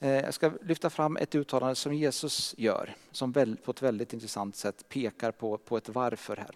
Eh, 0.00 0.10
jag 0.10 0.34
ska 0.34 0.52
lyfta 0.62 0.90
fram 0.90 1.16
ett 1.16 1.34
uttalande 1.34 1.74
som 1.74 1.94
Jesus 1.94 2.54
gör 2.58 2.94
som 3.10 3.32
på 3.62 3.70
ett 3.70 3.82
väldigt 3.82 4.12
intressant 4.12 4.56
sätt 4.56 4.88
pekar 4.88 5.32
på, 5.32 5.58
på 5.58 5.76
ett 5.76 5.88
varför 5.88 6.36
här. 6.36 6.54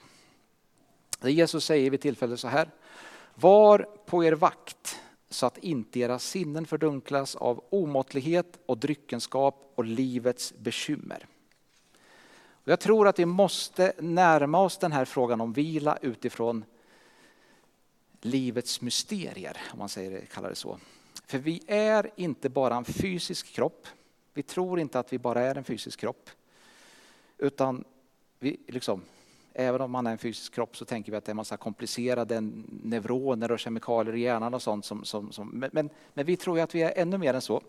Jesus 1.30 1.64
säger 1.64 1.90
vid 1.90 2.00
tillfälle 2.00 2.36
så 2.36 2.48
här. 2.48 2.70
Var 3.34 3.88
på 4.06 4.24
er 4.24 4.32
vakt 4.32 5.00
så 5.30 5.46
att 5.46 5.58
inte 5.58 6.00
era 6.00 6.18
sinnen 6.18 6.66
fördunklas 6.66 7.36
av 7.36 7.64
omåttlighet 7.70 8.58
och 8.66 8.78
dryckenskap 8.78 9.72
och 9.74 9.84
livets 9.84 10.54
bekymmer. 10.58 11.26
Jag 12.64 12.80
tror 12.80 13.08
att 13.08 13.18
vi 13.18 13.26
måste 13.26 13.92
närma 13.98 14.58
oss 14.58 14.78
den 14.78 14.92
här 14.92 15.04
frågan 15.04 15.40
om 15.40 15.52
vila 15.52 15.98
utifrån 16.02 16.64
livets 18.20 18.80
mysterier, 18.80 19.56
om 19.72 19.78
man 19.78 19.88
säger 19.88 20.10
det, 20.10 20.26
kallar 20.26 20.48
det 20.48 20.54
så. 20.54 20.78
För 21.26 21.38
vi 21.38 21.62
är 21.66 22.10
inte 22.16 22.48
bara 22.48 22.76
en 22.76 22.84
fysisk 22.84 23.46
kropp. 23.46 23.86
Vi 24.34 24.42
tror 24.42 24.80
inte 24.80 24.98
att 24.98 25.12
vi 25.12 25.18
bara 25.18 25.40
är 25.40 25.54
en 25.54 25.64
fysisk 25.64 26.00
kropp. 26.00 26.30
Utan 27.38 27.84
vi, 28.38 28.56
liksom, 28.66 29.02
även 29.52 29.80
om 29.80 29.90
man 29.90 30.06
är 30.06 30.10
en 30.10 30.18
fysisk 30.18 30.54
kropp 30.54 30.76
så 30.76 30.84
tänker 30.84 31.12
vi 31.12 31.18
att 31.18 31.24
det 31.24 31.28
är 31.28 31.32
en 31.32 31.36
massa 31.36 31.56
komplicerade 31.56 32.40
neuroner 32.82 33.52
och 33.52 33.58
kemikalier 33.58 34.16
i 34.16 34.20
hjärnan 34.20 34.54
och 34.54 34.62
sånt. 34.62 34.84
Som, 34.84 35.04
som, 35.04 35.32
som 35.32 35.68
men, 35.72 35.90
men 36.14 36.26
vi 36.26 36.36
tror 36.36 36.60
att 36.60 36.74
vi 36.74 36.82
är 36.82 36.92
ännu 36.96 37.18
mer 37.18 37.34
än 37.34 37.40
så. 37.40 37.62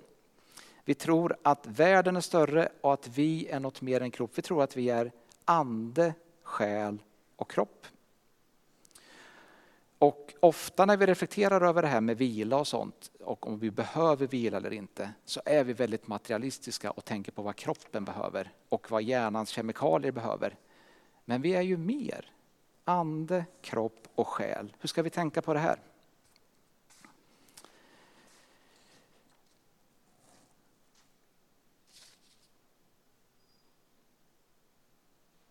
Vi 0.86 0.94
tror 0.94 1.36
att 1.41 1.68
världen 1.68 2.15
är 2.15 2.22
större 2.22 2.70
och 2.82 2.94
att 2.94 3.08
vi 3.08 3.48
är 3.48 3.60
något 3.60 3.82
mer 3.82 4.02
än 4.02 4.12
kropp. 4.12 4.32
Vi 4.36 4.41
tror 4.41 4.63
att 4.63 4.78
vi 4.78 4.89
är 4.89 5.12
ande, 5.46 6.13
själ 6.44 6.98
och 7.36 7.52
kropp. 7.52 7.88
Och 10.06 10.34
ofta 10.39 10.86
när 10.86 10.98
vi 10.98 11.06
reflekterar 11.06 11.62
över 11.62 11.82
det 11.82 11.88
här 11.88 12.02
med 12.02 12.18
vila 12.18 12.58
och 12.58 12.68
sånt 12.68 13.12
och 13.20 13.48
om 13.48 13.60
vi 13.60 13.72
behöver 13.72 14.28
vila 14.28 14.58
eller 14.58 14.74
inte 14.74 15.12
så 15.26 15.41
är 15.46 15.63
vi 15.63 15.74
väldigt 15.74 16.08
materialistiska 16.08 16.91
och 16.91 17.06
tänker 17.06 17.32
på 17.32 17.41
vad 17.41 17.56
kroppen 17.56 18.06
behöver 18.06 18.52
och 18.70 18.91
vad 18.91 19.04
hjärnans 19.04 19.50
kemikalier 19.50 20.12
behöver. 20.12 20.56
Men 21.26 21.41
vi 21.41 21.56
är 21.56 21.62
ju 21.62 21.78
mer. 21.78 22.32
Ande, 22.84 23.46
kropp 23.62 24.08
och 24.15 24.28
själ. 24.28 24.74
Hur 24.80 24.88
ska 24.88 25.02
vi 25.02 25.10
tänka 25.10 25.41
på 25.41 25.54
det 25.54 25.60
här? 25.60 25.80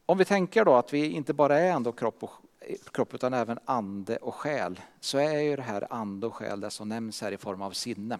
Om 0.07 0.19
vi 0.19 0.25
tänker 0.25 0.65
då 0.65 0.75
att 0.75 0.93
vi 0.93 1.11
inte 1.11 1.33
bara 1.33 1.59
är 1.59 1.73
ande 1.73 1.89
och 1.89 1.99
kropp 1.99 2.23
och 2.23 2.31
Eh, 2.67 2.77
kropp 2.93 3.15
utan 3.15 3.35
även 3.35 3.59
ande 3.65 4.17
och 4.17 4.35
själ 4.35 4.81
så 5.01 5.19
är 5.19 5.41
ju 5.41 5.57
det 5.57 5.63
här 5.63 5.87
ande 5.91 6.27
och 6.27 6.35
själ 6.35 6.61
det 6.61 6.71
som 6.71 6.89
nämns 6.89 7.21
här 7.21 7.33
i 7.33 7.37
form 7.37 7.63
av 7.63 7.71
sinne. 7.71 8.19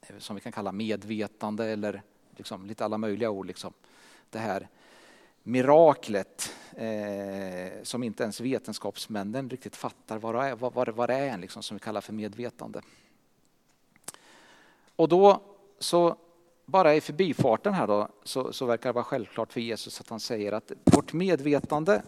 Eh, 0.00 0.18
som 0.18 0.36
vi 0.36 0.42
kan 0.42 0.52
kalla 0.52 0.72
medvetande 0.72 1.66
eller 1.66 2.02
liksom, 2.36 2.66
lite 2.66 2.84
alla 2.84 2.98
möjliga 2.98 3.30
ord. 3.30 3.46
Liksom. 3.46 3.72
Det 4.30 4.38
här 4.38 4.68
miraklet 5.42 6.54
eh, 6.76 7.82
som 7.82 8.02
inte 8.02 8.22
ens 8.22 8.40
vetenskapsmännen 8.40 9.50
riktigt 9.50 9.76
fattar 9.76 10.18
vad 10.18 10.34
det 10.34 10.40
är, 10.40 10.56
vad, 10.56 10.88
vad, 10.88 11.08
det 11.08 11.14
är 11.14 11.38
liksom, 11.38 11.62
som 11.62 11.76
vi 11.76 11.80
kallar 11.80 12.00
för 12.00 12.12
medvetande. 12.12 12.82
Och 14.96 15.08
då 15.08 15.42
så 15.78 16.16
bara 16.66 16.94
i 16.94 17.00
förbifarten 17.00 17.74
här 17.74 17.86
då 17.86 18.08
så, 18.24 18.52
så 18.52 18.66
verkar 18.66 18.88
det 18.88 18.94
vara 18.94 19.04
självklart 19.04 19.52
för 19.52 19.60
Jesus 19.60 20.00
att 20.00 20.08
han 20.08 20.20
säger 20.20 20.52
att 20.52 20.72
vårt 20.84 21.12
medvetande 21.12 22.02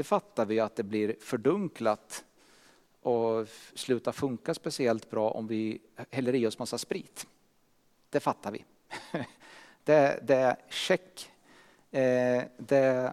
det 0.00 0.04
fattar 0.04 0.46
vi 0.46 0.60
att 0.60 0.76
det 0.76 0.82
blir 0.82 1.16
fördunklat 1.20 2.24
och 3.00 3.48
slutar 3.74 4.12
funka 4.12 4.54
speciellt 4.54 5.10
bra 5.10 5.30
om 5.30 5.46
vi 5.46 5.80
häller 6.10 6.34
i 6.34 6.46
oss 6.46 6.58
massa 6.58 6.78
sprit. 6.78 7.26
Det 8.10 8.20
fattar 8.20 8.52
vi. 8.52 8.64
Det, 9.84 10.20
det 10.22 10.34
är 10.34 10.56
check. 10.68 11.30
Eh, 11.90 12.42
det 12.56 13.12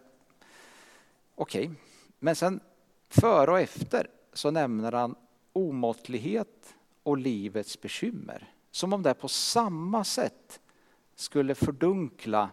Okej, 1.35 1.65
okay. 1.65 1.75
men 2.19 2.35
sen 2.35 2.59
före 3.09 3.51
och 3.51 3.59
efter 3.59 4.09
så 4.33 4.51
nämner 4.51 4.91
han 4.91 5.15
omåttlighet 5.53 6.75
och 7.03 7.17
livets 7.17 7.81
bekymmer. 7.81 8.53
Som 8.71 8.93
om 8.93 9.03
det 9.03 9.13
på 9.13 9.27
samma 9.27 10.03
sätt 10.03 10.59
skulle 11.15 11.55
fördunkla 11.55 12.49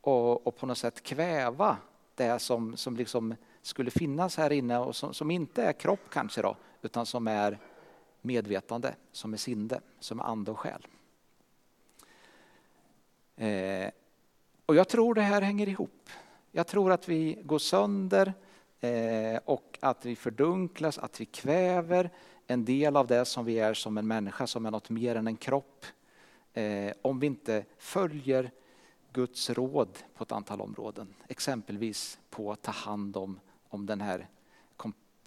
och, 0.00 0.46
och 0.46 0.56
på 0.56 0.66
något 0.66 0.78
sätt 0.78 1.02
kväva 1.02 1.76
det 2.14 2.38
som, 2.38 2.76
som 2.76 2.96
liksom 2.96 3.34
skulle 3.62 3.90
finnas 3.90 4.36
här 4.36 4.52
inne 4.52 4.78
och 4.78 4.96
som, 4.96 5.14
som, 5.14 5.30
inte 5.30 5.62
är 5.62 5.72
kropp 5.72 6.10
kanske 6.10 6.42
då, 6.42 6.56
utan 6.82 7.06
som 7.06 7.28
är 7.28 7.58
medvetande, 8.20 8.94
som 9.12 9.32
är 9.32 9.36
sinne, 9.36 9.80
som 10.00 10.20
är 10.20 10.24
ande 10.24 10.50
och 10.50 10.58
själ. 10.58 10.86
Eh, 13.36 13.90
och 14.66 14.74
jag 14.74 14.88
tror 14.88 15.14
det 15.14 15.22
här 15.22 15.42
hänger 15.42 15.68
ihop. 15.68 16.10
Jag 16.50 16.66
tror 16.66 16.92
att 16.92 17.08
vi 17.08 17.38
går 17.44 17.58
sönder 17.58 18.34
eh, 18.80 19.40
och 19.44 19.78
att 19.80 20.06
vi 20.06 20.16
fördunklas, 20.16 20.98
att 20.98 21.20
vi 21.20 21.24
kväver 21.24 22.10
en 22.46 22.64
del 22.64 22.96
av 22.96 23.06
det 23.06 23.24
som 23.24 23.44
vi 23.44 23.58
är 23.58 23.74
som 23.74 23.98
en 23.98 24.06
människa, 24.06 24.46
som 24.46 24.66
är 24.66 24.70
något 24.70 24.90
mer 24.90 25.16
än 25.16 25.26
en 25.26 25.36
kropp. 25.36 25.86
Eh, 26.52 26.92
om 27.02 27.20
vi 27.20 27.26
inte 27.26 27.64
följer 27.78 28.50
Guds 29.12 29.50
råd 29.50 29.98
på 30.14 30.24
ett 30.24 30.32
antal 30.32 30.60
områden. 30.60 31.14
Exempelvis 31.28 32.18
på 32.30 32.52
att 32.52 32.62
ta 32.62 32.72
hand 32.72 33.16
om, 33.16 33.40
om 33.72 33.86
den 33.86 34.00
här 34.00 34.28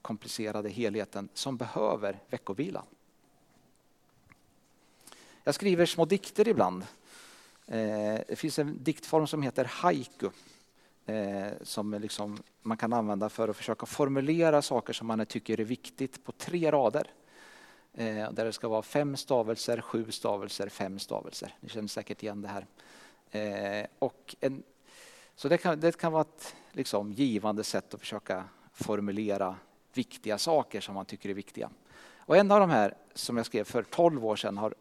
komplicerade 0.05 0.69
helheten 0.69 1.29
som 1.33 1.57
behöver 1.57 2.19
veckovila. 2.29 2.83
Jag 5.43 5.55
skriver 5.55 5.85
små 5.85 6.05
dikter 6.05 6.47
ibland. 6.47 6.83
Eh, 7.67 8.19
det 8.27 8.35
finns 8.37 8.59
en 8.59 8.83
diktform 8.83 9.27
som 9.27 9.41
heter 9.41 9.65
haiku 9.65 10.29
eh, 11.05 11.47
som 11.61 11.93
liksom 11.93 12.37
man 12.61 12.77
kan 12.77 12.93
använda 12.93 13.29
för 13.29 13.47
att 13.47 13.57
försöka 13.57 13.85
formulera 13.85 14.61
saker 14.61 14.93
som 14.93 15.07
man 15.07 15.25
tycker 15.25 15.59
är 15.59 15.63
viktigt 15.63 16.23
på 16.23 16.31
tre 16.31 16.71
rader. 16.71 17.07
Eh, 17.93 18.31
där 18.31 18.45
det 18.45 18.53
ska 18.53 18.67
vara 18.67 18.81
fem 18.81 19.17
stavelser, 19.17 19.81
sju 19.81 20.11
stavelser, 20.11 20.69
fem 20.69 20.99
stavelser. 20.99 21.55
Ni 21.59 21.69
känner 21.69 21.87
säkert 21.87 22.23
igen 22.23 22.41
det 22.41 22.47
här. 22.47 22.67
Och 23.99 24.35
en, 24.39 24.63
så 25.35 25.49
det 25.49 25.57
kan, 25.57 25.79
det 25.79 25.97
kan 25.97 26.11
vara 26.11 26.21
ett 26.21 26.55
liksom, 26.71 27.11
givande 27.11 27.63
sätt 27.63 27.93
att 27.93 27.99
försöka 27.99 28.43
formulera 28.73 29.55
viktiga 29.93 30.37
saker 30.37 30.81
som 30.81 30.95
man 30.95 31.05
tycker 31.05 31.29
är 31.29 31.33
viktiga. 31.33 31.69
Och 32.17 32.37
en 32.37 32.51
av 32.51 32.59
de 32.59 32.69
här 32.69 32.97
som 33.13 33.37
jag 33.37 33.45
skrev 33.45 33.63
för 33.63 33.83
12 33.83 34.25
år 34.25 34.35
sedan 34.35 34.57
har 34.57 34.75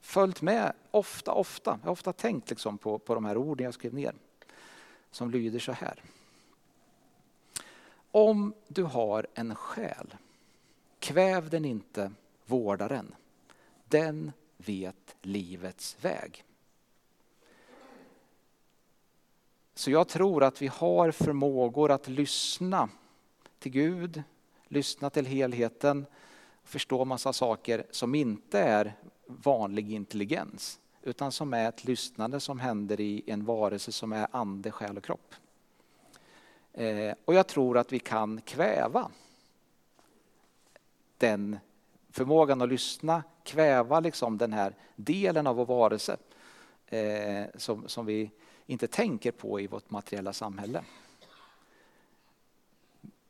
följt 0.00 0.42
med 0.42 0.72
ofta, 0.90 1.32
ofta. 1.32 1.70
Jag 1.82 1.86
har 1.86 1.92
ofta 1.92 2.12
tänkt 2.12 2.50
liksom 2.50 2.78
på, 2.78 2.98
på 2.98 3.14
de 3.14 3.24
här 3.24 3.36
orden 3.36 3.64
jag 3.64 3.74
skrev 3.74 3.94
ner. 3.94 4.14
Som 5.10 5.30
lyder 5.30 5.58
så 5.58 5.72
här. 5.72 6.02
Om 8.10 8.54
du 8.68 8.82
har 8.82 9.26
en 9.34 9.54
själ, 9.54 10.14
kväv 10.98 11.50
den 11.50 11.64
inte, 11.64 12.12
vårda 12.46 12.88
den. 12.88 13.14
Den 13.84 14.32
vet 14.56 15.16
livets 15.22 15.96
väg. 16.00 16.44
Så 19.78 19.90
jag 19.90 20.08
tror 20.08 20.44
att 20.44 20.62
vi 20.62 20.66
har 20.66 21.10
förmågor 21.10 21.90
att 21.90 22.08
lyssna 22.08 22.88
till 23.58 23.72
Gud, 23.72 24.22
lyssna 24.68 25.10
till 25.10 25.26
helheten, 25.26 26.06
förstå 26.64 27.04
massa 27.04 27.32
saker 27.32 27.86
som 27.90 28.14
inte 28.14 28.60
är 28.60 28.96
vanlig 29.26 29.92
intelligens 29.92 30.80
utan 31.02 31.32
som 31.32 31.54
är 31.54 31.68
ett 31.68 31.84
lyssnande 31.84 32.40
som 32.40 32.60
händer 32.60 33.00
i 33.00 33.22
en 33.26 33.44
varelse 33.44 33.92
som 33.92 34.12
är 34.12 34.28
ande, 34.30 34.70
själ 34.70 34.96
och 34.96 35.04
kropp. 35.04 35.34
Eh, 36.72 37.14
och 37.24 37.34
jag 37.34 37.46
tror 37.46 37.78
att 37.78 37.92
vi 37.92 37.98
kan 37.98 38.40
kväva 38.40 39.10
den 41.18 41.58
förmågan 42.10 42.62
att 42.62 42.68
lyssna, 42.68 43.22
kväva 43.42 44.00
liksom 44.00 44.38
den 44.38 44.52
här 44.52 44.74
delen 44.96 45.46
av 45.46 45.56
vår 45.56 45.66
varelse 45.66 46.16
eh, 46.88 47.46
som, 47.54 47.88
som 47.88 48.06
vi 48.06 48.30
inte 48.66 48.86
tänker 48.86 49.32
på 49.32 49.60
i 49.60 49.66
vårt 49.66 49.90
materiella 49.90 50.32
samhälle. 50.32 50.84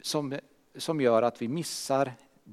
Som, 0.01 0.39
som 0.77 1.01
gör 1.01 1.23
att 1.23 1.43
vi 1.43 1.49
missar 1.49 2.13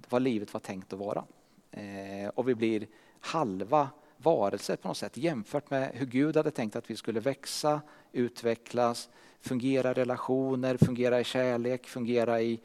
vad 0.10 0.22
livet 0.22 0.54
var 0.54 0.60
tänkt 0.60 0.94
att 0.94 1.00
vara. 1.00 1.26
Eh, 1.72 2.30
och 2.30 2.50
vi 2.50 2.56
blir 2.56 2.88
halva 3.20 3.90
varelser 4.18 4.76
på 4.76 4.88
något 4.88 4.98
sätt 4.98 5.18
jämfört 5.18 5.70
med 5.70 5.92
hur 5.94 6.06
Gud 6.06 6.38
hade 6.38 6.52
tänkt 6.52 6.76
att 6.76 6.90
vi 6.90 6.96
skulle 6.96 7.20
växa, 7.20 7.82
utvecklas, 8.12 9.10
fungera 9.40 9.92
i 9.92 9.94
relationer, 9.94 10.78
fungera 10.78 11.20
i 11.20 11.24
kärlek, 11.24 11.88
fungera 11.88 12.42
i 12.42 12.60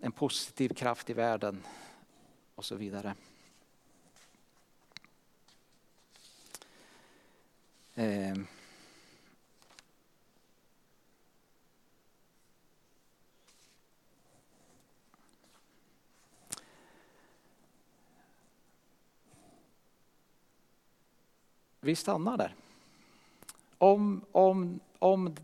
en 0.00 0.12
positiv 0.12 0.68
kraft 0.68 1.10
i 1.10 1.12
världen 1.12 1.62
och 2.54 2.64
så 2.64 2.74
vidare. 2.74 3.14
Eh. 7.98 8.34
Vi 21.80 21.96
stannar 21.96 22.36
där. 22.36 22.54
Om, 23.78 24.24
om, 24.32 24.80
om 24.98 25.34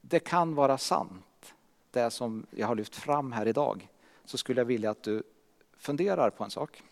det 0.00 0.20
kan 0.20 0.54
vara 0.54 0.78
sant, 0.78 1.54
det 1.90 2.10
som 2.10 2.46
jag 2.50 2.66
har 2.66 2.74
lyft 2.74 2.96
fram 2.96 3.32
här 3.32 3.48
idag, 3.48 3.88
så 4.24 4.38
skulle 4.38 4.60
jag 4.60 4.66
vilja 4.66 4.90
att 4.90 5.02
du 5.02 5.22
funderar 5.76 6.30
på 6.30 6.44
en 6.44 6.50
sak. 6.50 6.82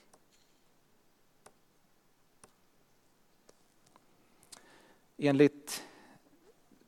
Enligt 5.19 5.83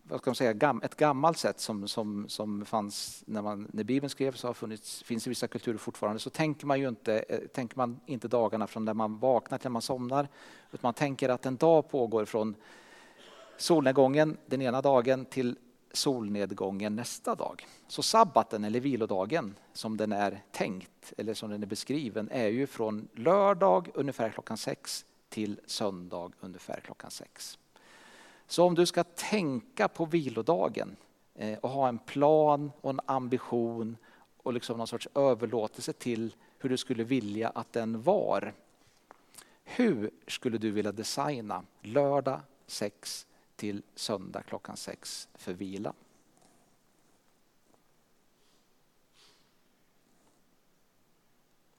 vad 0.02 0.20
ska 0.20 0.30
man 0.30 0.34
säga, 0.34 0.78
ett 0.82 0.96
gammalt 0.96 1.38
sätt 1.38 1.60
som, 1.60 1.88
som, 1.88 2.28
som 2.28 2.64
fanns 2.64 3.24
när, 3.26 3.42
man, 3.42 3.68
när 3.72 3.84
Bibeln 3.84 4.10
skrevs 4.10 4.44
och 4.44 4.56
funnits, 4.56 5.02
finns 5.02 5.26
i 5.26 5.30
vissa 5.30 5.48
kulturer 5.48 5.78
fortfarande, 5.78 6.18
så 6.18 6.30
tänker 6.30 6.66
man 6.66 6.80
ju 6.80 6.88
inte, 6.88 7.18
eh, 7.18 7.38
tänker 7.38 7.76
man 7.76 8.00
inte 8.06 8.28
dagarna 8.28 8.66
från 8.66 8.84
när 8.84 8.94
man 8.94 9.18
vaknar 9.18 9.58
till 9.58 9.64
när 9.64 9.72
man 9.72 9.82
somnar. 9.82 10.28
Utan 10.70 10.80
man 10.82 10.94
tänker 10.94 11.28
att 11.28 11.46
en 11.46 11.56
dag 11.56 11.90
pågår 11.90 12.24
från 12.24 12.54
solnedgången 13.56 14.36
den 14.46 14.62
ena 14.62 14.82
dagen 14.82 15.24
till 15.24 15.58
solnedgången 15.92 16.96
nästa 16.96 17.34
dag. 17.34 17.66
Så 17.88 18.02
sabbaten 18.02 18.64
eller 18.64 18.80
vilodagen 18.80 19.54
som 19.72 19.96
den 19.96 20.12
är 20.12 20.42
tänkt 20.52 21.12
eller 21.16 21.34
som 21.34 21.50
den 21.50 21.62
är 21.62 21.66
beskriven 21.66 22.28
är 22.30 22.48
ju 22.48 22.66
från 22.66 23.08
lördag 23.14 23.90
ungefär 23.94 24.30
klockan 24.30 24.56
sex 24.56 25.04
till 25.28 25.60
söndag 25.66 26.30
ungefär 26.40 26.80
klockan 26.80 27.10
sex. 27.10 27.58
Så 28.48 28.64
om 28.64 28.74
du 28.74 28.86
ska 28.86 29.04
tänka 29.04 29.88
på 29.88 30.04
vilodagen 30.04 30.96
eh, 31.34 31.58
och 31.58 31.70
ha 31.70 31.88
en 31.88 31.98
plan 31.98 32.72
och 32.80 32.90
en 32.90 33.00
ambition 33.06 33.96
och 34.36 34.52
liksom 34.52 34.78
någon 34.78 34.86
sorts 34.86 35.08
överlåtelse 35.14 35.92
till 35.92 36.34
hur 36.58 36.70
du 36.70 36.76
skulle 36.76 37.04
vilja 37.04 37.48
att 37.48 37.72
den 37.72 38.02
var. 38.02 38.52
Hur 39.64 40.10
skulle 40.26 40.58
du 40.58 40.70
vilja 40.70 40.92
designa 40.92 41.64
lördag 41.80 42.40
6 42.66 43.26
till 43.56 43.82
söndag 43.94 44.42
klockan 44.42 44.76
6 44.76 45.28
för 45.34 45.52
vila? 45.52 45.92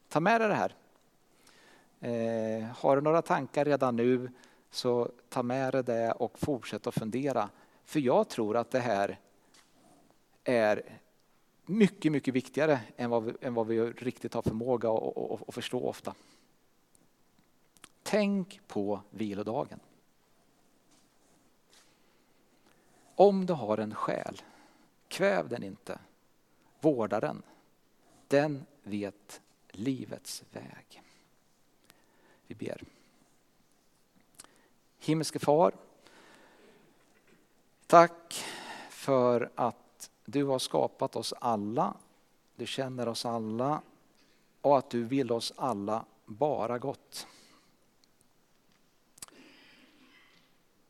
Ta 0.10 0.20
med 0.20 0.42
dig 0.42 0.48
det 0.48 0.56
här. 0.56 0.76
Eh, 2.00 2.64
har 2.76 2.96
du 2.96 3.02
några 3.02 3.22
tankar 3.22 3.66
redan 3.66 3.96
nu 3.96 4.32
så 4.72 5.12
ta 5.30 5.44
med 5.44 5.74
dig 5.74 5.84
det 5.84 6.12
och 6.12 6.40
fortsätt 6.40 6.88
att 6.88 6.94
fundera. 6.94 7.50
För 7.86 8.00
jag 8.00 8.30
tror 8.30 8.58
att 8.58 8.72
det 8.72 8.80
här 8.80 9.20
är 10.44 11.00
mycket, 11.66 12.12
mycket 12.12 12.34
viktigare 12.34 12.80
än 12.98 13.10
vad 13.10 13.24
vi, 13.24 13.34
än 13.42 13.54
vad 13.54 13.68
vi 13.68 13.82
riktigt 13.82 14.34
har 14.34 14.42
förmåga 14.42 14.90
att, 15.48 15.56
förstå 15.56 15.88
ofta. 15.88 16.16
Tänk 18.04 18.62
på 18.68 19.02
vilodagen. 19.10 19.80
om 23.20 23.46
du 23.46 23.54
har 23.54 23.78
en 23.78 23.96
själ, 23.96 24.42
kväv 25.08 25.50
den 25.50 25.64
inte, 25.64 26.00
vårda 26.80 27.20
den. 27.20 27.44
Den 28.28 28.66
vet 28.84 29.42
livets 29.68 30.44
väg. 30.52 31.02
Vi 32.48 32.56
ber. 32.56 32.84
Himmelske 35.10 35.40
far, 35.40 35.74
tack 37.88 38.46
för 38.90 39.50
att 39.56 40.10
du 40.26 40.44
har 40.44 40.60
skapat 40.60 41.16
oss 41.16 41.34
alla, 41.40 41.94
du 42.56 42.66
känner 42.66 43.08
oss 43.08 43.26
alla 43.26 43.82
och 44.62 44.78
att 44.78 44.90
du 44.90 45.04
vill 45.04 45.32
oss 45.32 45.54
alla 45.56 46.06
bara 46.26 46.80
gott. 46.80 47.28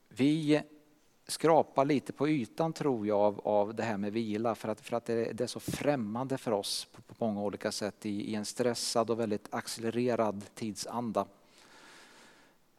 Vi 0.09 0.61
skrapar 1.27 1.85
lite 1.85 2.13
på 2.13 2.29
ytan 2.29 2.73
tror 2.73 3.07
jag 3.07 3.19
av, 3.19 3.41
av 3.43 3.75
det 3.75 3.83
här 3.83 3.97
med 3.97 4.13
vila 4.13 4.55
för 4.55 4.69
att, 4.69 4.81
för 4.81 4.97
att 4.97 5.05
det, 5.05 5.33
det 5.33 5.43
är 5.43 5.47
så 5.47 5.59
främmande 5.59 6.37
för 6.37 6.51
oss 6.51 6.87
på, 6.91 7.01
på 7.01 7.25
många 7.25 7.41
olika 7.41 7.71
sätt 7.71 8.05
i, 8.05 8.31
i, 8.31 8.35
en 8.35 8.45
stressad 8.45 9.09
och 9.09 9.19
väldigt 9.19 9.47
accelererad 9.53 10.45
tidsanda. 10.55 11.25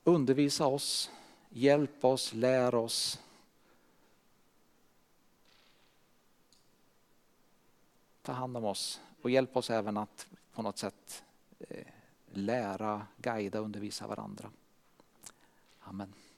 Undervisa 0.04 0.66
oss, 0.66 1.10
hjälp 1.50 2.04
oss, 2.04 2.32
lär 2.32 2.74
oss. 2.74 3.20
Ta 8.22 8.32
hand 8.32 8.56
om 8.56 8.64
oss 8.64 9.00
och 9.22 9.30
hjälp 9.30 9.56
oss 9.56 9.70
även 9.70 9.96
att 9.96 10.26
på 10.52 10.62
något 10.62 10.78
sätt 10.78 11.24
eh, 11.58 11.86
lära, 12.32 13.06
guida, 13.16 13.58
undervisa 13.58 14.06
varandra. 14.06 14.50
Amen. 15.80 16.12